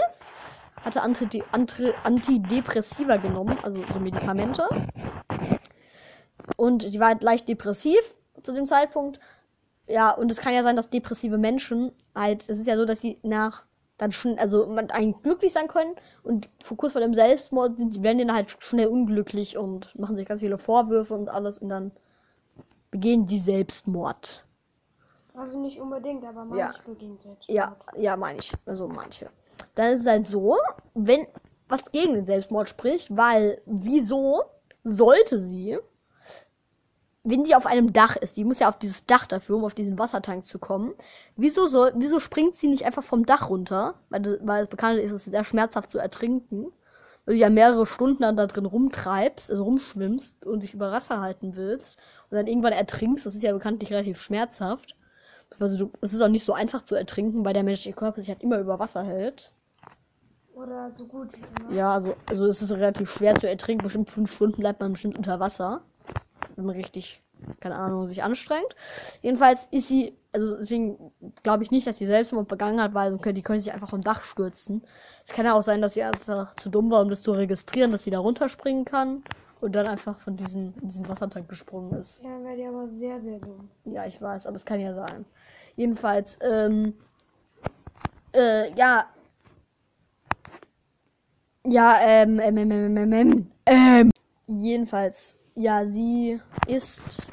hatte 0.85 1.03
Anti 1.03 1.43
Anti 1.51 1.93
Antidepressiva 2.05 3.17
genommen, 3.17 3.59
also 3.63 3.83
so 3.93 3.99
Medikamente. 3.99 4.69
Und 6.57 6.93
die 6.93 7.01
war 7.01 7.09
halt 7.09 7.23
leicht 7.23 7.49
depressiv 7.49 7.99
zu 8.43 8.53
dem 8.53 8.67
Zeitpunkt. 8.67 9.19
Ja, 9.87 10.11
und 10.11 10.31
es 10.31 10.39
kann 10.39 10.55
ja 10.55 10.63
sein, 10.63 10.77
dass 10.77 10.91
depressive 10.91 11.39
Menschen 11.39 11.93
halt, 12.15 12.43
es 12.49 12.59
ist 12.59 12.67
ja 12.67 12.77
so, 12.77 12.85
dass 12.85 13.01
sie 13.01 13.19
nach 13.23 13.65
dann 13.99 14.13
schon, 14.13 14.39
also 14.39 14.67
man 14.67 14.91
eigentlich 14.91 15.23
glücklich 15.23 15.53
sein 15.53 15.69
können 15.69 15.95
und 16.23 16.49
vor 16.63 16.77
kurz 16.77 16.93
vor 16.93 17.01
dem 17.01 17.15
Selbstmord 17.15 17.79
sind, 17.79 17.97
die 17.97 18.03
werden 18.03 18.19
dann 18.19 18.33
halt 18.33 18.57
schnell 18.61 18.87
unglücklich 18.87 19.59
und 19.59 19.95
machen 19.99 20.17
sich 20.17 20.27
ganz 20.27 20.41
viele 20.41 20.57
Vorwürfe 20.57 21.15
und 21.15 21.29
alles 21.29 21.59
und 21.59 21.69
dann 21.69 21.93
begehen 22.91 23.27
die 23.27 23.39
Selbstmord. 23.39 24.45
Also 25.35 25.61
nicht 25.61 25.81
unbedingt, 25.81 26.25
aber 26.25 26.45
manche 26.45 26.59
ja. 26.59 26.75
begehen 26.87 27.19
Selbstmord. 27.21 27.49
Ja, 27.49 27.77
ja, 27.97 28.17
meine 28.17 28.39
ich. 28.39 28.53
Also 28.67 28.89
manche. 28.89 29.31
Dann 29.75 29.95
ist 29.95 30.03
es 30.03 30.07
halt 30.07 30.27
so, 30.27 30.57
wenn 30.95 31.27
was 31.69 31.91
gegen 31.93 32.15
den 32.15 32.27
Selbstmord 32.27 32.69
spricht, 32.69 33.15
weil 33.15 33.61
wieso 33.67 34.43
sollte 34.85 35.39
sie 35.39 35.79
wenn 37.31 37.45
die 37.45 37.55
auf 37.55 37.67
einem 37.67 37.93
Dach 37.93 38.17
ist, 38.17 38.37
die 38.37 38.45
muss 38.45 38.59
ja 38.59 38.69
auf 38.69 38.79
dieses 38.79 39.07
Dach 39.07 39.27
dafür, 39.27 39.57
um 39.57 39.65
auf 39.65 39.75
diesen 39.75 39.99
Wassertank 39.99 40.45
zu 40.45 40.59
kommen. 40.59 40.95
Wieso 41.37 41.67
soll, 41.67 41.93
wieso 41.97 42.21
springt 42.21 42.55
sie 42.55 42.69
nicht 42.69 42.85
einfach 42.85 43.03
vom 43.03 43.27
Dach 43.27 43.51
runter? 43.51 43.95
Weil, 44.09 44.39
weil 44.43 44.63
es 44.63 44.69
bekannt 44.69 44.99
ist, 44.99 45.13
es 45.13 45.27
ist 45.27 45.33
sehr 45.33 45.45
schmerzhaft 45.45 45.91
zu 45.91 45.99
ertrinken. 45.99 46.67
Weil 47.27 47.35
du 47.35 47.41
ja 47.41 47.51
mehrere 47.51 47.87
Stunden 47.87 48.23
dann 48.23 48.37
da 48.37 48.47
drin 48.47 48.67
rumtreibst, 48.67 49.51
also 49.51 49.65
rumschwimmst 49.65 50.47
und 50.47 50.63
dich 50.63 50.75
über 50.75 50.91
Wasser 50.91 51.21
halten 51.21 51.57
willst 51.57 51.99
und 52.31 52.37
dann 52.37 52.47
irgendwann 52.47 52.73
ertrinkst. 52.73 53.27
Das 53.27 53.35
ist 53.35 53.43
ja 53.43 53.53
bekanntlich 53.53 53.93
relativ 53.93 54.19
schmerzhaft. 54.19 54.97
Also 55.59 55.77
du, 55.77 55.93
es 56.01 56.13
ist 56.13 56.21
auch 56.21 56.29
nicht 56.29 56.45
so 56.45 56.53
einfach 56.53 56.83
zu 56.83 56.95
ertrinken, 56.95 57.45
weil 57.45 57.55
der 57.55 57.65
menschliche 57.65 57.97
Körper 57.97 58.21
sich 58.21 58.29
halt 58.29 58.43
immer 58.43 58.59
über 58.59 58.79
Wasser 58.79 59.03
hält. 59.03 59.53
Oder 60.55 60.91
so 60.93 61.07
gut 61.07 61.29
wie 61.33 61.63
immer. 61.63 61.75
Ja, 61.75 61.93
also, 61.93 62.15
also 62.27 62.47
es 62.47 62.63
ist 62.63 62.73
relativ 62.73 63.11
schwer 63.11 63.35
zu 63.35 63.49
ertrinken. 63.49 63.85
Bestimmt 63.85 64.11
fünf 64.11 64.33
Stunden 64.33 64.61
bleibt 64.61 64.81
man 64.81 64.93
bestimmt 64.93 65.17
unter 65.17 65.41
Wasser 65.41 65.83
wenn 66.59 66.67
man 66.67 66.77
richtig, 66.77 67.23
keine 67.61 67.77
Ahnung, 67.77 68.09
sich 68.09 68.23
anstrengt. 68.23 68.75
Jedenfalls 69.23 69.69
ist 69.71 69.89
sie, 69.89 70.19
also 70.33 70.57
deswegen 70.57 71.13
glaube 71.45 71.63
ich 71.63 71.71
nicht, 71.71 71.87
dass 71.87 71.99
sie 71.99 72.07
Selbstmord 72.07 72.49
begangen 72.49 72.83
hat, 72.83 72.95
weil 72.95 73.17
die 73.17 73.43
können 73.43 73.61
sich 73.61 73.73
einfach 73.73 73.91
vom 73.91 74.03
Dach 74.03 74.25
stürzen. 74.25 74.83
Es 75.25 75.33
kann 75.33 75.47
ja 75.47 75.55
auch 75.55 75.63
sein, 75.63 75.81
dass 75.81 75.95
sie 75.95 76.03
einfach 76.03 76.55
zu 76.57 76.69
dumm 76.69 76.91
war, 76.91 77.01
um 77.01 77.09
das 77.09 77.23
zu 77.23 77.31
registrieren, 77.31 77.93
dass 77.93 78.03
sie 78.03 78.11
da 78.11 78.19
runterspringen 78.19 78.85
kann 78.85 79.23
und 79.61 79.75
dann 79.77 79.87
einfach 79.87 80.19
von 80.19 80.37
diesem, 80.37 80.75
diesen 80.83 81.09
Wassertank 81.09 81.49
gesprungen 81.49 81.93
ist. 81.99 82.23
Ja, 82.25 82.43
wäre 82.43 82.57
die 82.57 82.67
aber 82.67 82.89
sehr, 82.89 83.21
sehr 83.21 83.39
dumm. 83.39 83.71
Ja, 83.85 84.05
ich 84.05 84.21
weiß, 84.21 84.47
aber 84.47 84.57
es 84.57 84.65
kann 84.65 84.81
ja 84.81 84.93
sein. 84.95 85.25
Jedenfalls, 85.77 86.39
ähm, 86.43 86.95
äh, 88.35 88.73
ja. 88.75 89.07
Ja, 91.65 91.99
ähm, 92.01 92.41
ähm, 92.41 92.57
ähm, 92.57 92.71
ähm, 92.71 92.97
ähm, 92.97 93.13
ähm, 93.13 93.51
ähm. 93.67 94.11
Jedenfalls, 94.49 95.39
ja, 95.59 95.87
sie 95.87 96.41
ist. 96.69 97.27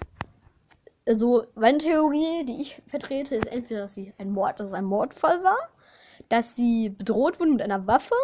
Also, 1.07 1.45
meine 1.53 1.77
Theorie, 1.77 2.43
die 2.45 2.59
ich 2.59 2.81
vertrete, 2.87 3.35
ist 3.35 3.45
entweder, 3.45 3.81
dass 3.81 3.93
sie 3.93 4.13
ein 4.17 4.31
Mord, 4.31 4.59
dass 4.59 4.67
es 4.67 4.73
ein 4.73 4.85
Mordfall 4.85 5.43
war, 5.43 5.59
dass 6.29 6.55
sie 6.55 6.89
bedroht 6.89 7.39
wurde 7.39 7.51
mit 7.51 7.61
einer 7.61 7.85
Waffe, 7.85 8.15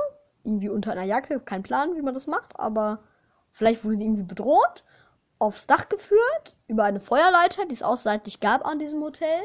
irgendwie 0.43 0.69
unter 0.69 0.91
einer 0.91 1.03
Jacke, 1.03 1.39
kein 1.39 1.61
Plan, 1.61 1.95
wie 1.95 2.01
man 2.01 2.15
das 2.15 2.25
macht, 2.25 2.59
aber 2.59 3.03
vielleicht 3.51 3.85
wurde 3.85 3.97
sie 3.97 4.05
irgendwie 4.05 4.23
bedroht, 4.23 4.83
aufs 5.37 5.67
Dach 5.67 5.87
geführt, 5.89 6.55
über 6.67 6.83
eine 6.83 6.99
Feuerleiter, 6.99 7.67
die 7.67 7.75
es 7.75 7.83
auch 7.83 7.97
seitlich 7.97 8.39
gab 8.39 8.65
an 8.65 8.79
diesem 8.79 9.03
Hotel. 9.03 9.39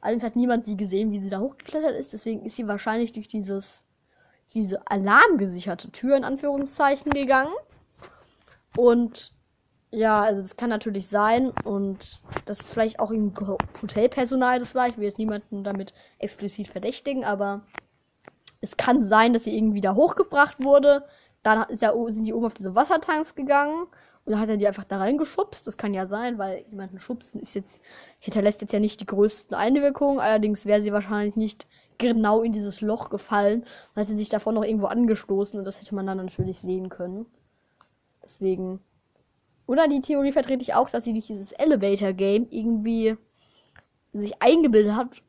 Allerdings 0.00 0.24
hat 0.24 0.36
niemand 0.36 0.64
sie 0.64 0.78
gesehen, 0.78 1.12
wie 1.12 1.20
sie 1.20 1.28
da 1.28 1.40
hochgeklettert 1.40 1.94
ist, 1.94 2.14
deswegen 2.14 2.46
ist 2.46 2.56
sie 2.56 2.66
wahrscheinlich 2.66 3.12
durch 3.12 3.28
dieses, 3.28 3.84
diese 4.54 4.86
alarmgesicherte 4.86 5.90
Tür 5.92 6.16
in 6.16 6.24
Anführungszeichen 6.24 7.12
gegangen. 7.12 7.52
Und 8.78 9.34
ja, 9.92 10.20
also 10.20 10.40
das 10.40 10.56
kann 10.56 10.70
natürlich 10.70 11.08
sein 11.08 11.52
und 11.64 12.20
das 12.44 12.60
ist 12.60 12.68
vielleicht 12.68 13.00
auch 13.00 13.10
im 13.10 13.34
Hotelpersonal 13.82 14.58
das 14.58 14.74
war. 14.74 14.86
Ich 14.86 14.96
will 14.96 15.04
jetzt 15.04 15.18
niemanden 15.18 15.64
damit 15.64 15.92
explizit 16.18 16.68
verdächtigen, 16.68 17.24
aber 17.24 17.62
es 18.60 18.76
kann 18.76 19.02
sein, 19.02 19.32
dass 19.32 19.44
sie 19.44 19.56
irgendwie 19.56 19.80
da 19.80 19.94
hochgebracht 19.94 20.62
wurde. 20.62 21.04
Dann 21.42 21.68
ist 21.70 21.82
ja, 21.82 21.92
sind 22.08 22.24
die 22.24 22.34
oben 22.34 22.46
auf 22.46 22.54
diese 22.54 22.74
Wassertanks 22.74 23.34
gegangen 23.34 23.86
und 24.24 24.32
dann 24.32 24.40
hat 24.40 24.48
er 24.48 24.58
die 24.58 24.68
einfach 24.68 24.84
da 24.84 24.98
reingeschubst. 24.98 25.66
Das 25.66 25.76
kann 25.76 25.94
ja 25.94 26.06
sein, 26.06 26.38
weil 26.38 26.64
jemanden 26.70 27.00
schubsen 27.00 27.40
ist 27.40 27.54
jetzt, 27.54 27.80
hinterlässt 28.20 28.60
jetzt 28.60 28.72
ja 28.72 28.78
nicht 28.78 29.00
die 29.00 29.06
größten 29.06 29.56
Einwirkungen. 29.56 30.20
Allerdings 30.20 30.66
wäre 30.66 30.82
sie 30.82 30.92
wahrscheinlich 30.92 31.36
nicht 31.36 31.66
genau 31.98 32.42
in 32.42 32.52
dieses 32.52 32.80
Loch 32.80 33.10
gefallen. 33.10 33.62
Dann 33.94 34.02
hätte 34.02 34.12
sie 34.12 34.18
sich 34.18 34.28
davon 34.28 34.54
noch 34.54 34.64
irgendwo 34.64 34.86
angestoßen 34.86 35.58
und 35.58 35.64
das 35.64 35.80
hätte 35.80 35.94
man 35.94 36.06
dann 36.06 36.18
natürlich 36.18 36.60
sehen 36.60 36.90
können. 36.90 37.26
Deswegen 38.22 38.80
oder 39.70 39.86
die 39.86 40.00
Theorie 40.00 40.32
vertrete 40.32 40.62
ich 40.62 40.74
auch, 40.74 40.90
dass 40.90 41.04
sie 41.04 41.12
durch 41.12 41.28
dieses 41.28 41.52
Elevator 41.52 42.12
Game 42.12 42.48
irgendwie 42.50 43.16
sich 44.12 44.42
eingebildet 44.42 44.96
hat, 44.96 45.22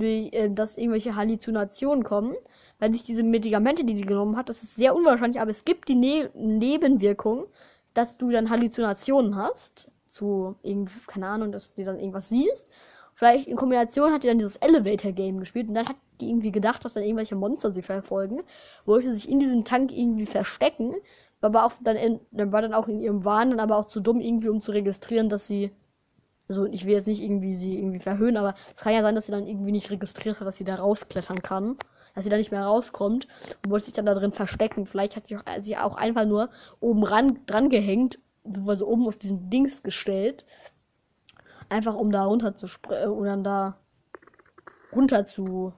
äh, 0.00 0.50
dass 0.50 0.76
irgendwelche 0.76 1.14
Halluzinationen 1.14 2.02
kommen, 2.02 2.34
weil 2.80 2.90
durch 2.90 3.04
diese 3.04 3.22
Medikamente, 3.22 3.84
die 3.84 3.94
die 3.94 4.02
genommen 4.04 4.36
hat, 4.36 4.48
das 4.48 4.64
ist 4.64 4.74
sehr 4.74 4.96
unwahrscheinlich, 4.96 5.40
aber 5.40 5.52
es 5.52 5.64
gibt 5.64 5.88
die 5.88 5.94
ne 5.94 6.30
Nebenwirkung, 6.34 7.46
dass 7.94 8.18
du 8.18 8.32
dann 8.32 8.50
Halluzinationen 8.50 9.36
hast, 9.36 9.92
zu 10.08 10.56
irgendwie, 10.64 10.98
keine 11.06 11.28
Ahnung, 11.28 11.52
dass 11.52 11.72
du 11.72 11.84
dann 11.84 12.00
irgendwas 12.00 12.28
siehst. 12.28 12.68
Vielleicht 13.14 13.46
in 13.46 13.56
Kombination 13.56 14.12
hat 14.12 14.24
die 14.24 14.26
dann 14.26 14.38
dieses 14.38 14.56
Elevator-Game 14.56 15.38
gespielt 15.38 15.68
und 15.68 15.76
dann 15.76 15.88
hat 15.88 15.96
die 16.20 16.28
irgendwie 16.28 16.50
gedacht, 16.50 16.84
dass 16.84 16.94
dann 16.94 17.04
irgendwelche 17.04 17.36
Monster 17.36 17.70
sie 17.70 17.82
verfolgen, 17.82 18.42
wollte 18.84 19.12
sich 19.12 19.30
in 19.30 19.38
diesem 19.38 19.64
Tank 19.64 19.92
irgendwie 19.92 20.26
verstecken, 20.26 20.96
aber 21.40 21.64
auch 21.64 21.72
dann, 21.80 21.96
in, 21.96 22.20
dann 22.30 22.52
war 22.52 22.62
dann 22.62 22.74
auch 22.74 22.88
in 22.88 23.00
ihrem 23.00 23.24
Wahn 23.24 23.50
dann 23.50 23.60
aber 23.60 23.76
auch 23.76 23.86
zu 23.86 24.00
dumm 24.00 24.20
irgendwie, 24.20 24.48
um 24.48 24.60
zu 24.60 24.72
registrieren, 24.72 25.28
dass 25.28 25.46
sie 25.46 25.70
also 26.48 26.66
ich 26.66 26.84
will 26.86 26.92
jetzt 26.94 27.08
nicht 27.08 27.22
irgendwie 27.22 27.54
sie 27.54 27.76
irgendwie 27.78 27.98
verhöhnen, 27.98 28.36
aber 28.36 28.54
es 28.74 28.80
kann 28.80 28.92
ja 28.92 29.02
sein, 29.02 29.14
dass 29.14 29.26
sie 29.26 29.32
dann 29.32 29.46
irgendwie 29.46 29.72
nicht 29.72 29.90
registriert 29.90 30.38
hat, 30.38 30.46
dass 30.46 30.56
sie 30.56 30.64
da 30.64 30.76
rausklettern 30.76 31.42
kann. 31.42 31.76
Dass 32.14 32.24
sie 32.24 32.30
da 32.30 32.38
nicht 32.38 32.50
mehr 32.50 32.64
rauskommt 32.64 33.28
und 33.62 33.70
wollte 33.70 33.86
sich 33.86 33.94
dann 33.94 34.06
da 34.06 34.14
drin 34.14 34.32
verstecken. 34.32 34.86
Vielleicht 34.86 35.16
hat 35.16 35.28
sie 35.28 35.36
auch, 35.36 35.42
sie 35.60 35.76
auch 35.76 35.96
einfach 35.96 36.24
nur 36.24 36.48
oben 36.80 37.04
ran, 37.04 37.40
dran 37.44 37.68
gehängt, 37.68 38.18
also 38.66 38.86
oben 38.86 39.06
auf 39.06 39.16
diesen 39.16 39.50
Dings 39.50 39.82
gestellt. 39.82 40.46
Einfach 41.68 41.94
um 41.94 42.10
da 42.10 42.24
runter 42.24 42.56
zu 42.56 42.68
springen 42.68 43.10
und 43.10 43.26
dann 43.26 43.44
da 43.44 43.76
runter 44.92 45.26
zu, 45.26 45.74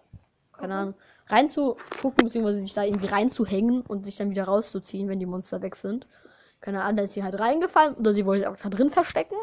keine 0.53 0.75
Ahnung, 0.75 0.95
reinzugucken, 1.29 2.25
beziehungsweise 2.25 2.61
sich 2.61 2.75
da 2.75 2.85
irgendwie 2.85 3.07
reinzuhängen 3.07 3.83
und 3.83 4.05
sich 4.05 4.17
dann 4.17 4.31
wieder 4.31 4.45
rauszuziehen, 4.45 5.09
wenn 5.09 5.21
die 5.21 5.27
Monster 5.27 5.63
weg 5.63 5.77
sind. 5.77 6.07
Keine 6.61 6.83
Ahnung, 6.83 6.97
da 6.97 7.03
ist 7.05 7.15
sie 7.15 7.23
halt 7.23 7.39
reingefallen 7.39 7.95
oder 7.95 8.13
sie 8.13 8.27
wollte 8.27 8.51
auch 8.51 8.57
da 8.57 8.69
drin 8.69 8.91
verstecken. 8.91 9.37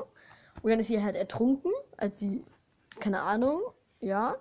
Und 0.61 0.71
dann 0.71 0.79
ist 0.79 0.87
sie 0.87 1.01
halt 1.01 1.15
ertrunken, 1.15 1.71
als 1.97 2.19
sie, 2.19 2.43
keine 2.99 3.21
Ahnung, 3.21 3.61
ja. 3.99 4.35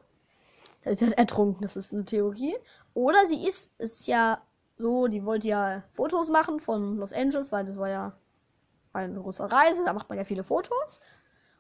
Da 0.83 0.91
ist 0.91 0.99
sie 0.99 1.07
halt 1.07 1.19
ertrunken, 1.19 1.63
das 1.63 1.77
ist 1.77 1.93
eine 1.93 2.05
Theorie. 2.05 2.57
Oder 2.95 3.27
sie 3.27 3.47
ist, 3.47 3.73
ist 3.79 4.07
ja 4.07 4.41
so, 4.79 5.07
die 5.07 5.25
wollte 5.25 5.49
ja 5.49 5.83
Fotos 5.93 6.31
machen 6.31 6.61
von 6.61 6.97
Los 6.97 7.13
Angeles, 7.13 7.53
weil 7.53 7.65
das 7.65 7.77
war 7.77 7.89
ja 7.89 8.13
eine 8.93 9.21
große 9.21 9.51
Reise, 9.51 9.83
da 9.85 9.93
macht 9.93 10.09
man 10.09 10.19
ja 10.19 10.25
viele 10.25 10.45
Fotos. 10.45 11.01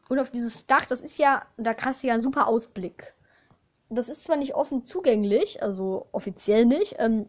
Und 0.08 0.18
auf 0.18 0.30
dieses 0.30 0.66
Dach, 0.66 0.84
das 0.86 1.00
ist 1.00 1.18
ja, 1.18 1.42
da 1.56 1.74
kannst 1.74 2.02
du 2.02 2.08
ja 2.08 2.14
einen 2.14 2.22
super 2.22 2.46
Ausblick. 2.46 3.14
Das 3.94 4.08
ist 4.08 4.24
zwar 4.24 4.36
nicht 4.36 4.54
offen 4.54 4.84
zugänglich, 4.84 5.62
also 5.62 6.06
offiziell 6.12 6.64
nicht. 6.66 6.96
Ähm, 6.98 7.28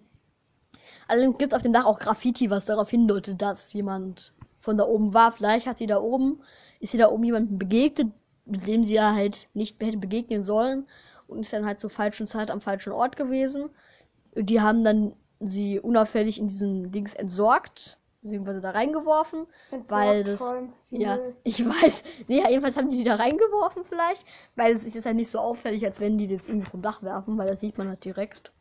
allerdings 1.08 1.38
gibt 1.38 1.54
es 1.54 1.56
auf 1.56 1.64
dem 1.64 1.74
Dach 1.74 1.86
auch 1.86 2.00
Graffiti, 2.00 2.50
was 2.50 2.66
darauf 2.66 2.90
hindeutet, 2.90 3.42
dass 3.42 3.74
jemand 3.74 4.34
von 4.60 4.78
da 4.78 4.86
oben 4.86 5.14
war. 5.14 5.32
Vielleicht 5.32 5.68
hat 5.68 5.78
sie 5.78 5.88
da 5.88 6.00
oben 6.00 6.42
ist 6.80 6.92
sie 6.92 6.98
da 6.98 7.10
oben 7.10 7.24
jemandem 7.24 7.58
begegnet, 7.58 8.12
mit 8.46 8.68
dem 8.68 8.84
sie 8.84 8.94
ja 8.94 9.14
halt 9.16 9.50
nicht 9.54 9.82
hätte 9.82 9.98
begegnen 9.98 10.44
sollen 10.44 10.88
und 11.28 11.40
ist 11.40 11.52
dann 11.52 11.66
halt 11.66 11.80
zur 11.80 11.90
falschen 11.90 12.28
Zeit 12.28 12.52
am 12.52 12.62
falschen 12.62 12.94
Ort 12.94 13.16
gewesen. 13.16 13.70
Die 14.36 14.62
haben 14.62 14.84
dann 14.84 15.14
sie 15.40 15.80
unauffällig 15.80 16.40
in 16.40 16.48
diesem 16.48 16.92
Dings 16.92 17.14
entsorgt, 17.14 17.98
beziehungsweise 18.26 18.60
da 18.60 18.72
reingeworfen, 18.72 19.46
entsorgt 19.72 19.92
weil 19.92 20.24
das, 20.24 20.54
ja, 20.90 21.20
ich 21.44 21.64
weiß, 21.84 22.04
nee, 22.28 22.40
ja, 22.40 22.50
jedenfalls 22.50 22.76
haben 22.76 22.90
die 22.90 22.98
sie 22.98 23.04
da 23.04 23.16
reingeworfen 23.16 23.84
vielleicht, 23.86 24.26
weil 24.56 24.74
es 24.74 24.84
ist 24.84 24.96
jetzt 24.96 25.06
halt 25.06 25.16
nicht 25.16 25.30
so 25.30 25.40
auffällig, 25.40 25.86
als 25.86 26.00
wenn 26.00 26.18
die 26.18 26.26
jetzt 26.26 26.48
irgendwie 26.50 26.70
vom 26.70 26.82
Dach 26.82 27.04
werfen, 27.04 27.38
weil 27.38 27.48
das 27.48 27.60
sieht 27.60 27.78
man 27.78 27.88
halt 27.88 28.04
direkt. 28.04 28.52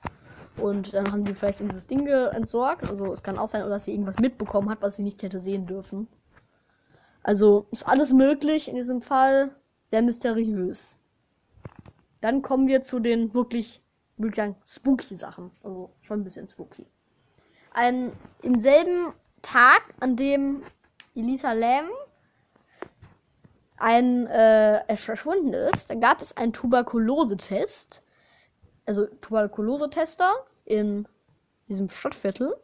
Und 0.56 0.94
dann 0.94 1.10
haben 1.10 1.24
die 1.24 1.34
vielleicht 1.34 1.60
dieses 1.60 1.86
Ding 1.86 2.06
entsorgt, 2.06 2.88
also 2.88 3.12
es 3.12 3.22
kann 3.22 3.38
auch 3.38 3.48
sein, 3.48 3.62
oder 3.62 3.70
dass 3.70 3.86
sie 3.86 3.92
irgendwas 3.92 4.18
mitbekommen 4.18 4.70
hat, 4.70 4.82
was 4.82 4.96
sie 4.96 5.02
nicht 5.02 5.22
hätte 5.22 5.40
sehen 5.40 5.66
dürfen. 5.66 6.06
Also 7.24 7.66
ist 7.70 7.88
alles 7.88 8.12
möglich 8.12 8.68
in 8.68 8.76
diesem 8.76 9.00
Fall. 9.00 9.56
Sehr 9.86 10.02
mysteriös. 10.02 10.96
Dann 12.20 12.42
kommen 12.42 12.68
wir 12.68 12.82
zu 12.82 13.00
den 13.00 13.34
wirklich, 13.34 13.82
würde 14.16 14.30
ich 14.30 14.36
sagen, 14.36 14.56
spooky 14.64 15.16
Sachen. 15.16 15.50
Also 15.62 15.90
schon 16.02 16.20
ein 16.20 16.24
bisschen 16.24 16.48
spooky. 16.48 16.86
Ein, 17.72 18.12
Im 18.42 18.58
selben 18.58 19.14
Tag, 19.44 19.82
an 20.00 20.16
dem 20.16 20.62
Elisa 21.14 21.52
Lam 21.52 21.88
ein 23.76 24.26
äh, 24.26 24.96
verschwunden 24.96 25.52
ist, 25.52 25.90
da 25.90 25.94
gab 25.94 26.22
es 26.22 26.36
einen 26.36 26.52
Tuberkulose-Test. 26.52 28.02
Also 28.86 29.06
Tuberkulose-Tester 29.06 30.32
in 30.64 31.06
diesem 31.68 31.88
Stadtviertel 31.88 32.54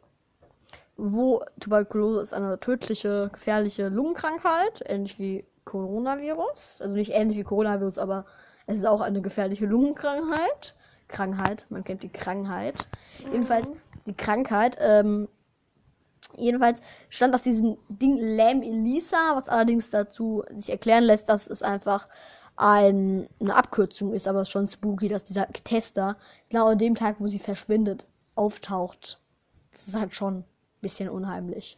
wo 1.01 1.43
Tuberkulose 1.59 2.21
ist 2.21 2.33
eine 2.33 2.59
tödliche, 2.59 3.29
gefährliche 3.33 3.87
Lungenkrankheit, 3.87 4.83
ähnlich 4.85 5.17
wie 5.17 5.43
Coronavirus. 5.65 6.79
Also 6.81 6.95
nicht 6.95 7.11
ähnlich 7.11 7.39
wie 7.39 7.43
Coronavirus, 7.43 7.97
aber 7.97 8.25
es 8.67 8.77
ist 8.77 8.85
auch 8.85 9.01
eine 9.01 9.21
gefährliche 9.21 9.65
Lungenkrankheit. 9.65 10.75
Krankheit, 11.07 11.65
man 11.69 11.83
kennt 11.83 12.03
die 12.03 12.09
Krankheit. 12.09 12.87
Mhm. 13.25 13.31
Jedenfalls 13.31 13.71
die 14.05 14.13
Krankheit. 14.13 14.77
Ähm, 14.79 15.27
jedenfalls 16.37 16.81
stand 17.09 17.35
auf 17.35 17.41
diesem 17.41 17.77
Ding 17.89 18.17
Lam 18.17 18.61
Elisa, 18.61 19.35
was 19.35 19.49
allerdings 19.49 19.89
dazu 19.89 20.43
sich 20.55 20.69
erklären 20.69 21.03
lässt, 21.03 21.29
dass 21.29 21.47
es 21.47 21.63
einfach 21.63 22.07
ein, 22.55 23.27
eine 23.39 23.55
Abkürzung 23.55 24.13
ist, 24.13 24.27
aber 24.27 24.41
es 24.41 24.47
ist 24.47 24.51
schon 24.51 24.67
spooky, 24.67 25.07
dass 25.07 25.23
dieser 25.23 25.47
Tester 25.47 26.17
genau 26.49 26.67
an 26.67 26.77
dem 26.77 26.95
Tag, 26.95 27.15
wo 27.19 27.27
sie 27.27 27.39
verschwindet, 27.39 28.05
auftaucht. 28.35 29.19
Das 29.71 29.87
ist 29.87 29.95
halt 29.95 30.13
schon 30.15 30.43
bisschen 30.81 31.09
unheimlich. 31.09 31.77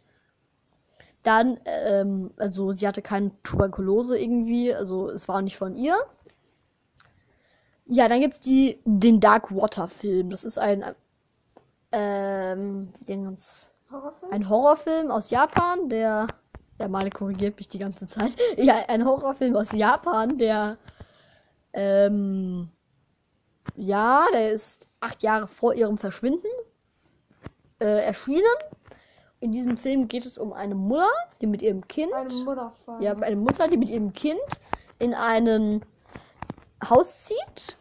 Dann, 1.22 1.58
ähm, 1.64 2.32
also 2.36 2.72
sie 2.72 2.86
hatte 2.86 3.02
keine 3.02 3.30
Tuberkulose 3.42 4.18
irgendwie, 4.18 4.74
also 4.74 5.08
es 5.08 5.28
war 5.28 5.40
nicht 5.42 5.56
von 5.56 5.76
ihr. 5.76 5.96
Ja, 7.86 8.08
dann 8.08 8.20
gibt 8.20 8.34
es 8.34 8.40
die, 8.40 8.80
den 8.84 9.20
Dark 9.20 9.54
Water 9.54 9.88
Film. 9.88 10.30
Das 10.30 10.44
ist 10.44 10.58
ein, 10.58 10.84
ähm, 11.92 12.88
ganz, 13.06 13.70
Horrorfilm? 13.94 14.32
ein 14.32 14.48
Horrorfilm 14.48 15.10
aus 15.10 15.30
Japan, 15.30 15.88
der, 15.88 16.26
der 16.78 16.88
Male 16.88 17.10
korrigiert 17.10 17.56
mich 17.56 17.68
die 17.68 17.78
ganze 17.78 18.06
Zeit. 18.06 18.36
ja, 18.56 18.76
ein 18.88 19.04
Horrorfilm 19.04 19.56
aus 19.56 19.72
Japan, 19.72 20.38
der, 20.38 20.76
ähm, 21.72 22.68
ja, 23.76 24.26
der 24.32 24.50
ist 24.50 24.88
acht 25.00 25.22
Jahre 25.22 25.46
vor 25.46 25.74
ihrem 25.74 25.98
Verschwinden 25.98 26.48
äh, 27.80 28.04
erschienen. 28.04 28.44
In 29.40 29.52
diesem 29.52 29.76
Film 29.76 30.08
geht 30.08 30.24
es 30.24 30.38
um 30.38 30.52
eine 30.52 30.74
Mutter, 30.74 31.10
die 31.40 31.46
mit 31.46 31.62
ihrem 31.62 31.86
Kind. 31.86 32.12
Eine 32.14 32.32
Mutter. 32.32 32.72
Ja, 33.00 33.12
eine 33.12 33.36
Mutter, 33.36 33.66
die 33.66 33.76
mit 33.76 33.90
ihrem 33.90 34.12
Kind 34.12 34.40
in 34.98 35.12
ein 35.12 35.84
Haus 36.88 37.24
zieht. 37.24 37.76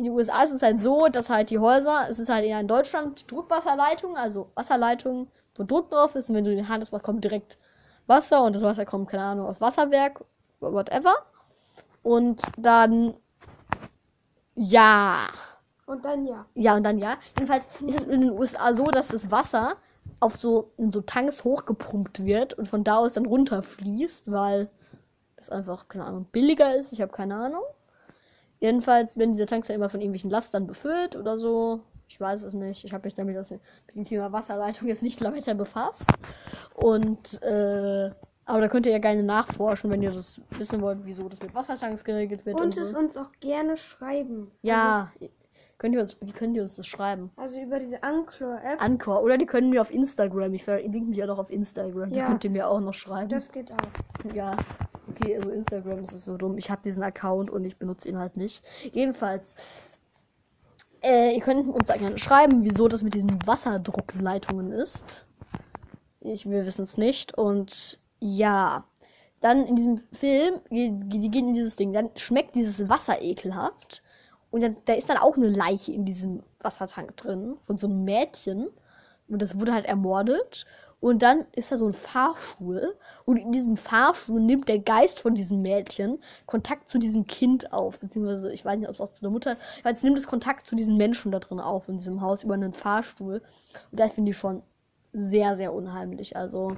In 0.00 0.04
den 0.04 0.14
USA 0.14 0.44
ist 0.44 0.52
es 0.52 0.62
halt 0.62 0.80
so, 0.80 1.08
dass 1.08 1.28
halt 1.28 1.50
die 1.50 1.58
Häuser, 1.58 2.06
es 2.08 2.18
ist 2.18 2.30
halt 2.30 2.46
in 2.46 2.66
Deutschland 2.66 3.30
Druckwasserleitung, 3.30 4.16
also 4.16 4.50
Wasserleitung, 4.54 5.28
wo 5.56 5.62
Druck 5.62 5.90
drauf 5.90 6.14
ist. 6.14 6.30
Und 6.30 6.36
wenn 6.36 6.44
du 6.46 6.52
den 6.56 6.70
Hand 6.70 6.90
hast, 6.90 7.02
kommt 7.02 7.22
direkt 7.22 7.58
Wasser 8.06 8.42
und 8.42 8.56
das 8.56 8.62
Wasser 8.62 8.86
kommt, 8.86 9.10
keine 9.10 9.24
Ahnung, 9.24 9.46
aus 9.46 9.60
Wasserwerk, 9.60 10.24
whatever. 10.60 11.12
Und 12.02 12.40
dann, 12.56 13.12
ja. 14.54 15.18
Und 15.84 16.02
dann 16.02 16.24
ja. 16.24 16.46
Ja, 16.54 16.76
und 16.76 16.82
dann 16.82 16.96
ja. 16.96 17.16
Jedenfalls 17.38 17.66
ist 17.82 17.98
es 17.98 18.04
in 18.06 18.22
den 18.22 18.30
USA 18.30 18.72
so, 18.72 18.86
dass 18.86 19.08
das 19.08 19.30
Wasser 19.30 19.74
auf 20.18 20.38
so, 20.38 20.72
in 20.78 20.90
so 20.90 21.02
Tanks 21.02 21.44
hochgepumpt 21.44 22.24
wird 22.24 22.54
und 22.54 22.68
von 22.68 22.84
da 22.84 22.96
aus 22.96 23.12
dann 23.12 23.26
runterfließt, 23.26 24.32
weil 24.32 24.70
das 25.36 25.50
einfach, 25.50 25.88
keine 25.88 26.06
Ahnung, 26.06 26.24
billiger 26.32 26.74
ist. 26.74 26.90
Ich 26.90 27.02
habe 27.02 27.12
keine 27.12 27.34
Ahnung. 27.34 27.64
Jedenfalls 28.60 29.16
werden 29.16 29.32
diese 29.32 29.46
Tanks 29.46 29.68
dann 29.68 29.76
immer 29.76 29.88
von 29.88 30.00
irgendwelchen 30.00 30.30
Lastern 30.30 30.66
befüllt 30.66 31.16
oder 31.16 31.38
so. 31.38 31.80
Ich 32.08 32.20
weiß 32.20 32.42
es 32.42 32.54
nicht. 32.54 32.84
Ich 32.84 32.92
habe 32.92 33.06
mich 33.06 33.14
damit 33.14 33.36
das, 33.36 33.50
mit 33.50 33.60
dem 33.94 34.04
Thema 34.04 34.32
Wasserleitung 34.32 34.88
jetzt 34.88 35.02
nicht 35.02 35.20
weiter 35.24 35.54
befasst. 35.54 36.04
Und, 36.74 37.42
äh, 37.42 38.10
aber 38.44 38.60
da 38.60 38.68
könnt 38.68 38.84
ihr 38.86 38.92
ja 38.92 38.98
gerne 38.98 39.22
nachforschen, 39.22 39.90
wenn 39.90 40.02
ihr 40.02 40.10
das 40.10 40.40
wissen 40.50 40.82
wollt, 40.82 40.98
wieso 41.04 41.28
das 41.28 41.40
mit 41.40 41.54
Wassertanks 41.54 42.04
geregelt 42.04 42.44
wird. 42.44 42.56
Und, 42.56 42.62
und 42.62 42.76
es 42.76 42.90
so. 42.90 42.98
uns 42.98 43.16
auch 43.16 43.30
gerne 43.40 43.76
schreiben. 43.76 44.50
Ja, 44.62 45.12
also, 45.20 45.32
Könnt 45.80 45.94
ihr 45.94 46.02
uns, 46.02 46.14
wie 46.20 46.32
könnt 46.32 46.54
ihr 46.58 46.62
uns 46.62 46.76
das 46.76 46.86
schreiben? 46.86 47.30
Also 47.36 47.58
über 47.58 47.78
diese 47.78 48.02
Anchor-App. 48.02 48.82
Anchor. 48.82 49.22
Oder 49.22 49.38
die 49.38 49.46
können 49.46 49.70
mir 49.70 49.80
auf 49.80 49.90
Instagram. 49.90 50.52
Ich 50.52 50.64
verlinke 50.64 51.08
mich 51.08 51.16
ja 51.16 51.24
noch 51.24 51.38
auf 51.38 51.48
Instagram. 51.48 52.10
Ja. 52.10 52.16
Die 52.16 52.20
könnt 52.28 52.44
ihr 52.44 52.50
mir 52.50 52.68
auch 52.68 52.80
noch 52.80 52.92
schreiben. 52.92 53.30
Das 53.30 53.50
geht 53.50 53.72
auch. 53.72 54.34
Ja. 54.34 54.58
Okay, 55.08 55.38
also 55.38 55.48
Instagram 55.48 56.00
ist 56.00 56.10
so 56.20 56.36
dumm. 56.36 56.58
Ich 56.58 56.70
habe 56.70 56.82
diesen 56.84 57.02
Account 57.02 57.48
und 57.48 57.64
ich 57.64 57.78
benutze 57.78 58.10
ihn 58.10 58.18
halt 58.18 58.36
nicht. 58.36 58.62
Jedenfalls. 58.92 59.54
Äh, 61.02 61.34
ihr 61.36 61.40
könnt 61.40 61.66
uns 61.66 61.88
gerne 61.88 62.18
schreiben, 62.18 62.62
wieso 62.62 62.86
das 62.86 63.02
mit 63.02 63.14
diesen 63.14 63.38
Wasserdruckleitungen 63.46 64.72
ist. 64.72 65.24
Ich, 66.20 66.44
wir 66.44 66.66
wissen 66.66 66.82
es 66.82 66.98
nicht. 66.98 67.38
Und 67.38 67.98
ja. 68.18 68.84
Dann 69.40 69.64
in 69.64 69.76
diesem 69.76 69.96
Film, 70.12 70.60
die, 70.70 70.90
die 70.92 71.30
gehen 71.30 71.48
in 71.48 71.54
dieses 71.54 71.76
Ding. 71.76 71.94
Dann 71.94 72.10
schmeckt 72.16 72.54
dieses 72.54 72.86
Wasser 72.90 73.22
ekelhaft. 73.22 74.02
Und 74.50 74.62
dann, 74.62 74.76
da 74.84 74.94
ist 74.94 75.08
dann 75.08 75.16
auch 75.16 75.36
eine 75.36 75.48
Leiche 75.48 75.92
in 75.92 76.04
diesem 76.04 76.42
Wassertank 76.60 77.16
drin 77.16 77.56
von 77.66 77.78
so 77.78 77.86
einem 77.86 78.04
Mädchen. 78.04 78.68
Und 79.28 79.40
das 79.42 79.58
wurde 79.58 79.72
halt 79.72 79.86
ermordet. 79.86 80.66
Und 81.00 81.22
dann 81.22 81.46
ist 81.52 81.72
da 81.72 81.78
so 81.78 81.86
ein 81.86 81.92
Fahrstuhl. 81.94 82.94
Und 83.24 83.38
in 83.38 83.52
diesem 83.52 83.76
Fahrstuhl 83.76 84.40
nimmt 84.40 84.68
der 84.68 84.80
Geist 84.80 85.20
von 85.20 85.34
diesem 85.34 85.62
Mädchen 85.62 86.18
Kontakt 86.46 86.90
zu 86.90 86.98
diesem 86.98 87.26
Kind 87.26 87.72
auf. 87.72 87.98
Beziehungsweise, 88.00 88.52
ich 88.52 88.64
weiß 88.64 88.78
nicht, 88.78 88.88
ob 88.88 88.94
es 88.94 89.00
auch 89.00 89.12
zu 89.12 89.22
der 89.22 89.30
Mutter. 89.30 89.56
Jetzt 89.84 90.04
nimmt 90.04 90.18
es 90.18 90.26
Kontakt 90.26 90.66
zu 90.66 90.74
diesen 90.74 90.96
Menschen 90.96 91.32
da 91.32 91.38
drin 91.38 91.60
auf, 91.60 91.88
in 91.88 91.96
diesem 91.96 92.20
Haus, 92.20 92.44
über 92.44 92.54
einen 92.54 92.74
Fahrstuhl. 92.74 93.40
Und 93.90 94.00
das 94.00 94.12
finde 94.12 94.32
ich 94.32 94.36
schon 94.36 94.62
sehr, 95.12 95.54
sehr 95.56 95.72
unheimlich. 95.72 96.36
Also, 96.36 96.76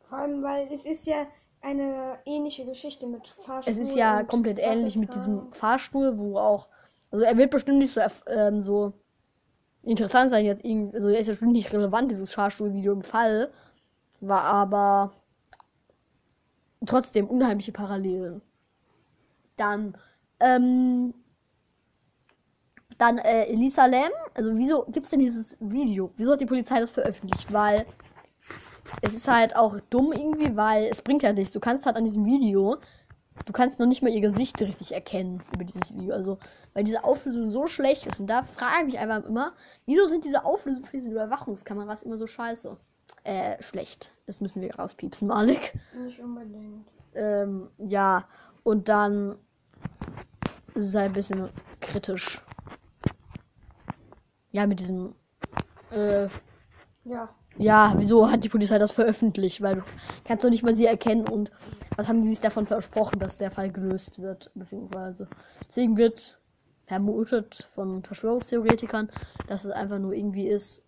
Vor 0.00 0.18
allem, 0.18 0.42
weil 0.42 0.68
es 0.72 0.86
ist 0.86 1.06
ja 1.06 1.26
eine 1.60 2.18
ähnliche 2.24 2.64
Geschichte 2.64 3.06
mit 3.06 3.28
Fahrstuhl. 3.44 3.72
es 3.72 3.78
ist 3.78 3.94
ja 3.94 4.22
komplett 4.22 4.58
ähnlich 4.60 4.96
mit 4.96 5.14
diesem. 5.14 5.52
Fahrstuhl, 5.52 6.18
wo 6.18 6.38
auch. 6.38 6.68
Also, 7.12 7.24
er 7.24 7.36
wird 7.36 7.50
bestimmt 7.50 7.78
nicht 7.78 7.94
so, 7.94 8.00
ähm, 8.26 8.64
so 8.64 8.94
interessant 9.84 10.30
sein 10.30 10.44
jetzt 10.44 10.64
irgendwie. 10.64 10.96
Also, 10.96 11.08
er 11.08 11.20
ist 11.20 11.28
ja 11.28 11.32
bestimmt 11.32 11.52
nicht 11.52 11.72
relevant, 11.72 12.10
dieses 12.10 12.32
Fahrstuhlvideo 12.34 12.92
im 12.92 13.02
Fall. 13.02 13.52
War 14.20 14.42
aber 14.42 15.12
trotzdem 16.86 17.28
unheimliche 17.28 17.72
Parallelen. 17.72 18.42
Dann, 19.56 19.96
ähm, 20.40 21.14
dann 22.98 23.18
äh, 23.18 23.44
Elisa 23.44 23.86
Lam. 23.86 24.10
Also 24.34 24.56
wieso 24.56 24.84
gibt 24.86 25.04
es 25.04 25.10
denn 25.10 25.20
dieses 25.20 25.56
Video? 25.60 26.12
Wieso 26.16 26.32
hat 26.32 26.40
die 26.40 26.46
Polizei 26.46 26.80
das 26.80 26.90
veröffentlicht? 26.90 27.52
Weil 27.52 27.84
es 29.00 29.14
ist 29.14 29.28
halt 29.28 29.56
auch 29.56 29.78
dumm 29.90 30.12
irgendwie, 30.12 30.56
weil 30.56 30.86
es 30.90 31.02
bringt 31.02 31.22
ja 31.22 31.32
nichts. 31.32 31.52
Du 31.52 31.60
kannst 31.60 31.86
halt 31.86 31.96
an 31.96 32.04
diesem 32.04 32.24
Video, 32.24 32.78
du 33.46 33.52
kannst 33.52 33.78
noch 33.78 33.86
nicht 33.86 34.02
mal 34.02 34.10
ihr 34.10 34.20
Gesicht 34.20 34.60
richtig 34.60 34.92
erkennen 34.92 35.42
über 35.52 35.64
dieses 35.64 35.94
Video. 35.94 36.14
Also, 36.14 36.38
weil 36.74 36.84
diese 36.84 37.04
Auflösung 37.04 37.50
so 37.50 37.66
schlecht 37.66 38.06
ist. 38.06 38.20
Und 38.20 38.26
da 38.28 38.42
frage 38.42 38.80
ich 38.80 38.92
mich 38.92 38.98
einfach 38.98 39.24
immer, 39.28 39.52
wieso 39.86 40.06
sind 40.06 40.24
diese 40.24 40.44
Auflösungen 40.44 40.86
für 40.86 40.98
diese 40.98 41.10
Überwachungskameras 41.10 42.02
immer 42.02 42.18
so 42.18 42.26
scheiße? 42.26 42.76
Äh, 43.24 43.62
schlecht. 43.62 44.12
Das 44.26 44.40
müssen 44.40 44.62
wir 44.62 44.74
rauspiepsen, 44.74 45.28
Malik. 45.28 45.74
Nicht 45.96 46.20
unbedingt. 46.20 46.86
Ähm, 47.14 47.68
ja, 47.78 48.26
und 48.64 48.88
dann 48.88 49.38
halt 50.74 50.96
ein 50.96 51.12
bisschen 51.12 51.48
kritisch. 51.80 52.42
Ja, 54.50 54.66
mit 54.66 54.80
diesem. 54.80 55.14
Äh, 55.90 56.28
Ja. 57.04 57.28
Ja, 57.58 57.94
wieso 57.96 58.30
hat 58.30 58.44
die 58.44 58.48
Polizei 58.48 58.78
das 58.78 58.92
veröffentlicht? 58.92 59.60
Weil 59.60 59.76
du 59.76 59.82
kannst 60.24 60.44
doch 60.44 60.50
nicht 60.50 60.62
mal 60.62 60.74
sie 60.74 60.86
erkennen 60.86 61.28
und 61.28 61.50
was 61.96 62.08
haben 62.08 62.22
die 62.22 62.28
sich 62.28 62.40
davon 62.40 62.66
versprochen, 62.66 63.18
dass 63.18 63.36
der 63.36 63.50
Fall 63.50 63.70
gelöst 63.70 64.20
wird, 64.20 64.50
beziehungsweise. 64.54 65.28
Deswegen 65.68 65.96
wird 65.96 66.38
vermutet 66.86 67.68
von 67.74 68.02
Verschwörungstheoretikern, 68.02 69.10
dass 69.46 69.64
es 69.64 69.70
einfach 69.70 69.98
nur 69.98 70.12
irgendwie 70.12 70.48
ist, 70.48 70.82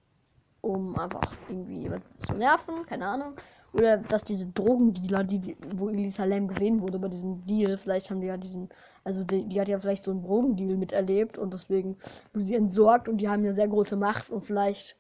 um 0.61 0.98
einfach 0.98 1.20
irgendwie 1.48 1.81
jemanden 1.81 2.18
zu 2.18 2.35
nerven, 2.35 2.87
keine 2.87 3.07
Ahnung. 3.07 3.35
Oder 3.74 3.98
dass 3.98 4.24
diese 4.24 4.46
Drogendealer, 4.46 5.24
die, 5.24 5.38
die 5.38 5.57
wo 5.77 5.88
Elisa 5.90 6.24
Lam 6.24 6.48
gesehen 6.48 6.81
wurde 6.81 6.98
bei 6.98 7.09
diesem 7.09 7.44
Deal, 7.46 7.77
vielleicht 7.77 8.11
haben 8.11 8.20
die 8.20 8.29
ja 8.29 8.37
diesen, 8.37 8.70
also 9.03 9.24
die, 9.24 9.46
die 9.46 9.61
hat 9.61 9.68
ja 9.68 9.79
vielleicht 9.79 10.05
so 10.05 10.11
einen 10.11 10.22
Drogendeal 10.22 10.77
miterlebt 10.77 11.37
und 11.37 11.53
deswegen 11.53 11.96
wurde 12.33 12.44
sie 12.46 12.55
entsorgt 12.55 13.09
und 13.09 13.18
die 13.18 13.29
haben 13.29 13.40
eine 13.40 13.53
sehr 13.53 13.68
große 13.68 13.96
Macht 13.96 14.31
und 14.31 14.40
vielleicht 14.40 14.96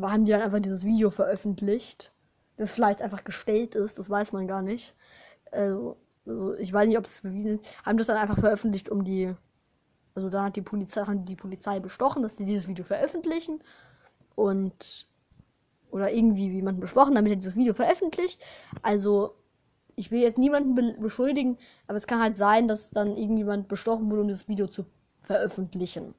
haben 0.00 0.24
die 0.24 0.32
dann 0.32 0.42
einfach 0.42 0.60
dieses 0.60 0.84
Video 0.84 1.10
veröffentlicht, 1.10 2.12
das 2.56 2.70
vielleicht 2.70 3.02
einfach 3.02 3.24
gestellt 3.24 3.74
ist, 3.74 3.98
das 3.98 4.10
weiß 4.10 4.32
man 4.32 4.46
gar 4.46 4.62
nicht. 4.62 4.94
Also, 5.50 5.96
also 6.26 6.54
ich 6.54 6.72
weiß 6.72 6.88
nicht, 6.88 6.98
ob 6.98 7.06
es 7.06 7.22
bewiesen 7.22 7.58
ist, 7.58 7.66
haben 7.84 7.98
das 7.98 8.06
dann 8.06 8.16
einfach 8.16 8.38
veröffentlicht, 8.38 8.90
um 8.90 9.04
die, 9.04 9.34
also 10.14 10.28
da 10.28 10.44
hat 10.44 10.56
die 10.56 10.62
Polizei, 10.62 11.02
haben 11.02 11.24
die 11.24 11.36
Polizei 11.36 11.80
bestochen, 11.80 12.22
dass 12.22 12.36
die 12.36 12.44
dieses 12.44 12.68
Video 12.68 12.84
veröffentlichen 12.84 13.60
und 14.34 15.08
oder 15.90 16.12
irgendwie 16.12 16.50
wie 16.50 16.56
jemanden 16.56 16.80
besprochen, 16.80 17.14
damit 17.14 17.32
er 17.32 17.36
dieses 17.36 17.56
Video 17.56 17.72
veröffentlicht. 17.72 18.40
Also 18.82 19.34
ich 19.96 20.10
will 20.10 20.20
jetzt 20.20 20.38
niemanden 20.38 20.74
be 20.74 20.94
beschuldigen, 21.00 21.58
aber 21.86 21.96
es 21.96 22.06
kann 22.06 22.20
halt 22.20 22.36
sein, 22.36 22.68
dass 22.68 22.90
dann 22.90 23.16
irgendjemand 23.16 23.68
bestochen 23.68 24.10
wurde, 24.10 24.20
um 24.20 24.28
dieses 24.28 24.48
Video 24.48 24.66
zu 24.66 24.84
veröffentlichen. 25.22 26.14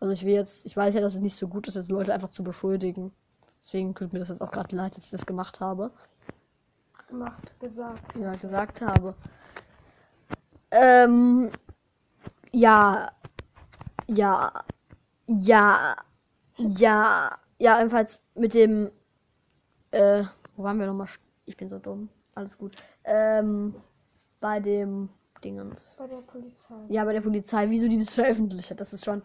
Also 0.00 0.12
ich 0.12 0.24
will 0.24 0.34
jetzt, 0.34 0.66
ich 0.66 0.76
weiß 0.76 0.94
ja, 0.94 1.00
dass 1.00 1.14
es 1.14 1.20
nicht 1.20 1.36
so 1.36 1.48
gut 1.48 1.68
ist, 1.68 1.74
jetzt 1.74 1.90
Leute 1.90 2.12
einfach 2.12 2.28
zu 2.28 2.44
beschuldigen. 2.44 3.12
Deswegen 3.60 3.94
tut 3.94 4.12
mir 4.12 4.18
das 4.18 4.28
jetzt 4.28 4.42
auch 4.42 4.50
gerade 4.50 4.74
leid, 4.76 4.96
dass 4.96 5.06
ich 5.06 5.10
das 5.10 5.26
gemacht 5.26 5.60
habe. 5.60 5.90
Gemacht, 7.08 7.58
gesagt. 7.60 8.16
Ja, 8.16 8.36
gesagt 8.36 8.80
habe. 8.80 9.14
Ähm, 10.70 11.50
ja, 12.52 13.10
ja, 14.06 14.52
ja, 15.26 15.96
ja, 16.56 17.38
ja, 17.58 17.78
jedenfalls 17.78 18.22
mit 18.34 18.54
dem, 18.54 18.90
äh, 19.92 20.24
wo 20.56 20.64
waren 20.64 20.78
wir 20.78 20.86
nochmal? 20.86 21.08
Ich 21.46 21.56
bin 21.56 21.68
so 21.68 21.78
dumm. 21.78 22.08
Alles 22.34 22.58
gut. 22.58 22.76
Ähm, 23.04 23.74
bei 24.40 24.60
dem 24.60 25.08
Dingens. 25.44 25.96
Bei 25.98 26.06
der 26.06 26.16
Polizei. 26.22 26.74
Ja, 26.88 27.04
bei 27.04 27.12
der 27.12 27.20
Polizei, 27.20 27.68
wieso 27.70 27.88
die 27.88 27.98
das 27.98 28.14
veröffentlicht 28.14 28.70
hat, 28.70 28.80
das 28.80 28.92
ist 28.92 29.04
schon 29.04 29.22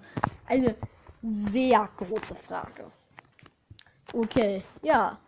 eine 0.47 0.75
sehr 1.21 1.89
große 1.97 2.35
Frage. 2.35 2.91
Okay, 4.13 4.63
ja. 4.81 5.19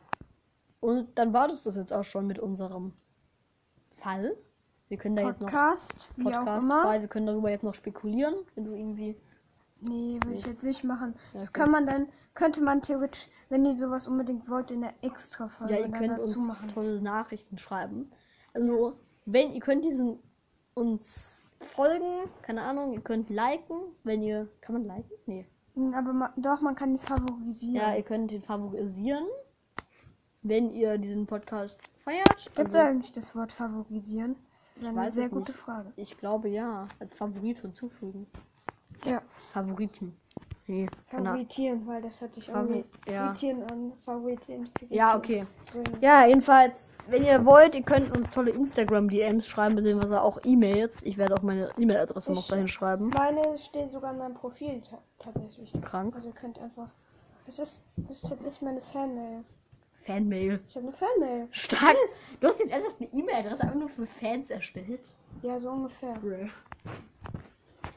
Und 0.79 1.17
dann 1.17 1.33
war 1.33 1.47
das 1.47 1.63
das 1.63 1.75
jetzt 1.75 1.93
auch 1.93 2.03
schon 2.03 2.27
mit 2.27 2.39
unserem 2.39 2.93
Fall. 3.97 4.35
Wir 4.89 4.97
können 4.97 5.15
da 5.15 5.23
jetzt 5.23 5.39
noch 5.41 5.47
Podcast, 5.49 6.09
Podcast. 6.21 6.67
Fall, 6.69 7.01
wir 7.01 7.07
können 7.07 7.25
darüber 7.25 7.49
jetzt 7.49 7.63
noch 7.63 7.73
spekulieren, 7.73 8.35
wenn 8.55 8.65
du 8.65 8.73
irgendwie. 8.73 9.15
Nee, 9.79 10.19
will 10.25 10.35
ich 10.39 10.45
jetzt 10.45 10.63
nicht 10.63 10.83
machen. 10.83 11.13
Ja, 11.33 11.39
Das 11.39 11.49
okay. 11.49 11.59
kann 11.61 11.71
man 11.71 11.85
dann, 11.85 12.07
könnte 12.35 12.61
man 12.61 12.81
theoretisch, 12.81 13.27
wenn 13.49 13.65
ihr 13.65 13.77
sowas 13.77 14.07
unbedingt 14.07 14.47
wollt, 14.49 14.71
in 14.71 14.81
der 14.81 14.93
extra 15.01 15.47
Folge 15.49 15.73
Ja, 15.73 15.79
ihr 15.79 15.91
könnt 15.91 16.19
uns 16.19 16.47
machen. 16.47 16.67
tolle 16.69 17.01
Nachrichten 17.01 17.57
schreiben. 17.57 18.11
Also, 18.53 18.97
wenn 19.25 19.51
ihr 19.53 19.61
könnt 19.61 19.83
diesen 19.85 20.19
uns 20.75 21.41
folgen, 21.61 22.29
keine 22.41 22.61
Ahnung, 22.61 22.93
ihr 22.93 23.01
könnt 23.01 23.29
liken, 23.29 23.95
wenn 24.03 24.21
ihr. 24.21 24.49
Kann 24.61 24.73
man 24.73 24.85
liken? 24.85 25.11
Nee. 25.25 25.45
Hm, 25.75 25.93
Aber 25.93 26.13
ma, 26.13 26.33
doch, 26.37 26.61
man 26.61 26.75
kann 26.75 26.93
die 26.97 27.03
favorisieren. 27.03 27.75
Ja, 27.75 27.95
ihr 27.95 28.03
könnt 28.03 28.31
ihn 28.31 28.41
favorisieren, 28.41 29.25
wenn 30.41 30.71
ihr 30.71 30.97
diesen 30.97 31.25
Podcast 31.25 31.79
feiert. 32.03 32.35
Gibt 32.55 32.59
es 32.69 32.75
Also, 32.75 32.77
eigentlich 32.77 33.11
das 33.13 33.35
Wort 33.35 33.51
favorisieren? 33.51 34.35
Das 34.51 34.77
ist 34.77 34.85
eine 34.87 35.11
sehr 35.11 35.29
gute 35.29 35.51
nicht. 35.51 35.59
Frage. 35.59 35.93
ich 35.95 36.17
glaube 36.17 36.49
ja, 36.49 36.87
als 36.99 37.13
Favorit 37.13 37.59
hinzufügen. 37.59 38.27
Ja, 39.05 39.21
Favoriten. 39.51 40.15
Nee, 40.65 40.87
Ahnung. 41.11 41.25
favoritieren, 41.25 41.85
weil 41.87 42.01
das 42.01 42.21
hat 42.21 42.35
sich 42.35 42.49
Favori- 42.49 42.85
ja. 43.09 43.33
an. 43.69 43.91
Favoritieren. 44.05 44.69
Ja, 44.89 45.17
okay. 45.17 45.45
Ja, 45.99 46.25
jedenfalls, 46.25 46.93
wenn 47.07 47.23
ihr 47.25 47.45
wollt, 47.45 47.75
ihr 47.75 47.83
könnt 47.83 48.15
uns 48.15 48.29
tolle 48.29 48.51
Instagram-DMs 48.51 49.45
schreiben, 49.45 49.75
beziehungsweise 49.75 50.21
auch 50.21 50.39
E-Mails. 50.45 51.03
Ich 51.03 51.17
werde 51.17 51.35
auch 51.35 51.41
meine 51.41 51.69
E-Mail-Adresse 51.77 52.31
noch 52.31 52.47
dahin 52.47 52.69
schreiben. 52.69 53.09
Meine 53.09 53.57
steht 53.57 53.91
sogar 53.91 54.13
in 54.13 54.19
meinem 54.19 54.35
Profil 54.35 54.81
ta 54.81 54.99
tatsächlich. 55.19 55.73
Krank. 55.81 56.15
Also 56.15 56.29
ihr 56.29 56.35
könnt 56.35 56.57
einfach. 56.59 56.87
Das 57.45 57.59
ist, 57.59 57.83
das 57.97 58.23
ist 58.23 58.29
tatsächlich 58.29 58.61
meine 58.61 58.79
Fanmail. 58.79 59.43
Fanmail. 60.05 60.61
Ich 60.69 60.75
habe 60.77 60.87
eine 60.87 60.95
Fanmail. 60.95 61.47
Stark. 61.51 61.95
Yes. 62.01 62.23
Du 62.39 62.47
hast 62.47 62.59
jetzt 62.59 62.71
ernsthaft 62.71 62.97
eine 63.01 63.09
E-Mail-Adresse 63.11 63.63
einfach 63.63 63.75
nur 63.75 63.89
für 63.89 64.05
Fans 64.05 64.49
erstellt. 64.49 65.01
Ja, 65.41 65.59
so 65.59 65.71
ungefähr. 65.71 66.13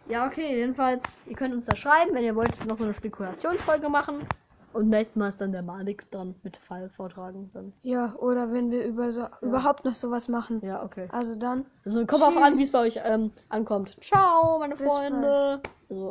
Ja, 0.08 0.26
okay, 0.26 0.56
jedenfalls, 0.56 1.22
ihr 1.26 1.34
könnt 1.34 1.52
uns 1.52 1.64
da 1.64 1.74
schreiben, 1.74 2.14
wenn 2.14 2.24
ihr 2.24 2.36
wollt, 2.36 2.64
noch 2.66 2.76
so 2.76 2.84
eine 2.84 2.94
Spekulationsfolge 2.94 3.88
machen. 3.88 4.26
Und 4.72 4.88
nächstes 4.88 5.16
Mal 5.16 5.28
ist 5.28 5.40
dann 5.40 5.52
der 5.52 5.62
Malik 5.62 6.08
dran 6.10 6.34
mit 6.42 6.58
Fall 6.58 6.90
vortragen. 6.90 7.50
Dann. 7.54 7.72
Ja, 7.82 8.14
oder 8.16 8.52
wenn 8.52 8.70
wir 8.70 8.84
über 8.84 9.10
so, 9.10 9.26
überhaupt 9.40 9.86
noch 9.86 9.94
sowas 9.94 10.28
machen. 10.28 10.60
Ja, 10.62 10.82
okay. 10.82 11.08
Also 11.12 11.34
dann. 11.34 11.64
Also 11.84 12.04
kommt 12.04 12.22
auf 12.22 12.36
an, 12.36 12.58
wie 12.58 12.64
es 12.64 12.72
bei 12.72 12.80
euch 12.80 13.00
ähm, 13.02 13.32
ankommt. 13.48 13.96
Ciao, 14.02 14.58
meine 14.58 14.76
Bis 14.76 14.86
Freunde. 14.86 15.60
Also, 15.88 16.04